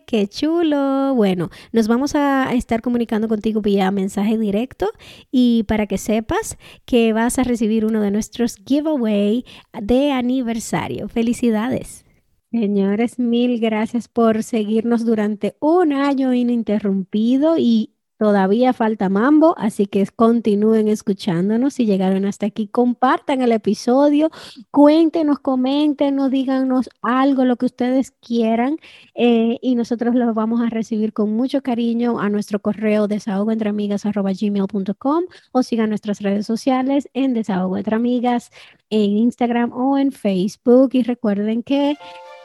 [0.06, 1.14] ¡Qué chulo!
[1.14, 4.90] Bueno, nos vamos a estar comunicando contigo vía mensaje directo
[5.30, 9.44] y para que sepas que vas a recibir uno de nuestros giveaway
[9.80, 11.06] de aniversario.
[11.08, 12.04] ¡Felicidades!
[12.52, 20.06] Señores, mil gracias por seguirnos durante un año ininterrumpido y todavía falta mambo, así que
[20.14, 21.72] continúen escuchándonos.
[21.72, 24.30] Si llegaron hasta aquí, compartan el episodio,
[24.70, 28.76] cuéntenos, coméntenos, díganos algo, lo que ustedes quieran
[29.14, 35.62] eh, y nosotros los vamos a recibir con mucho cariño a nuestro correo desahogoentreamigas.gmail.com o
[35.62, 38.50] sigan nuestras redes sociales en Desahogo Entre Amigas,
[38.90, 41.96] en Instagram o en Facebook y recuerden que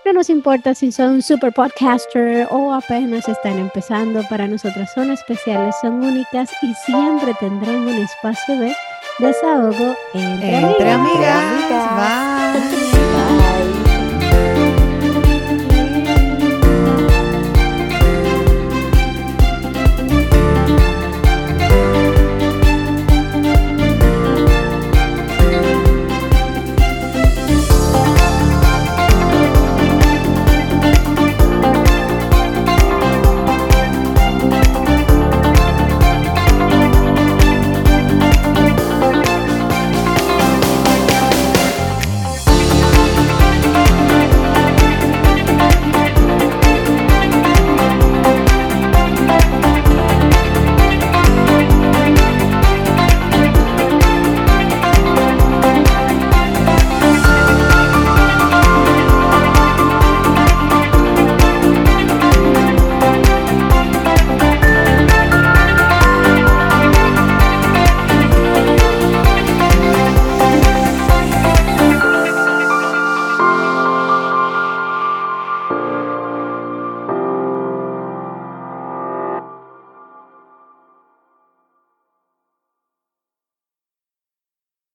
[0.07, 5.75] no nos importa si son super podcaster o apenas están empezando, para nosotras son especiales,
[5.81, 8.73] son únicas y siempre tendrán un espacio de
[9.19, 11.43] desahogo entre, Entre amigas.
[11.43, 12.91] amigas.
[12.91, 12.96] Bye.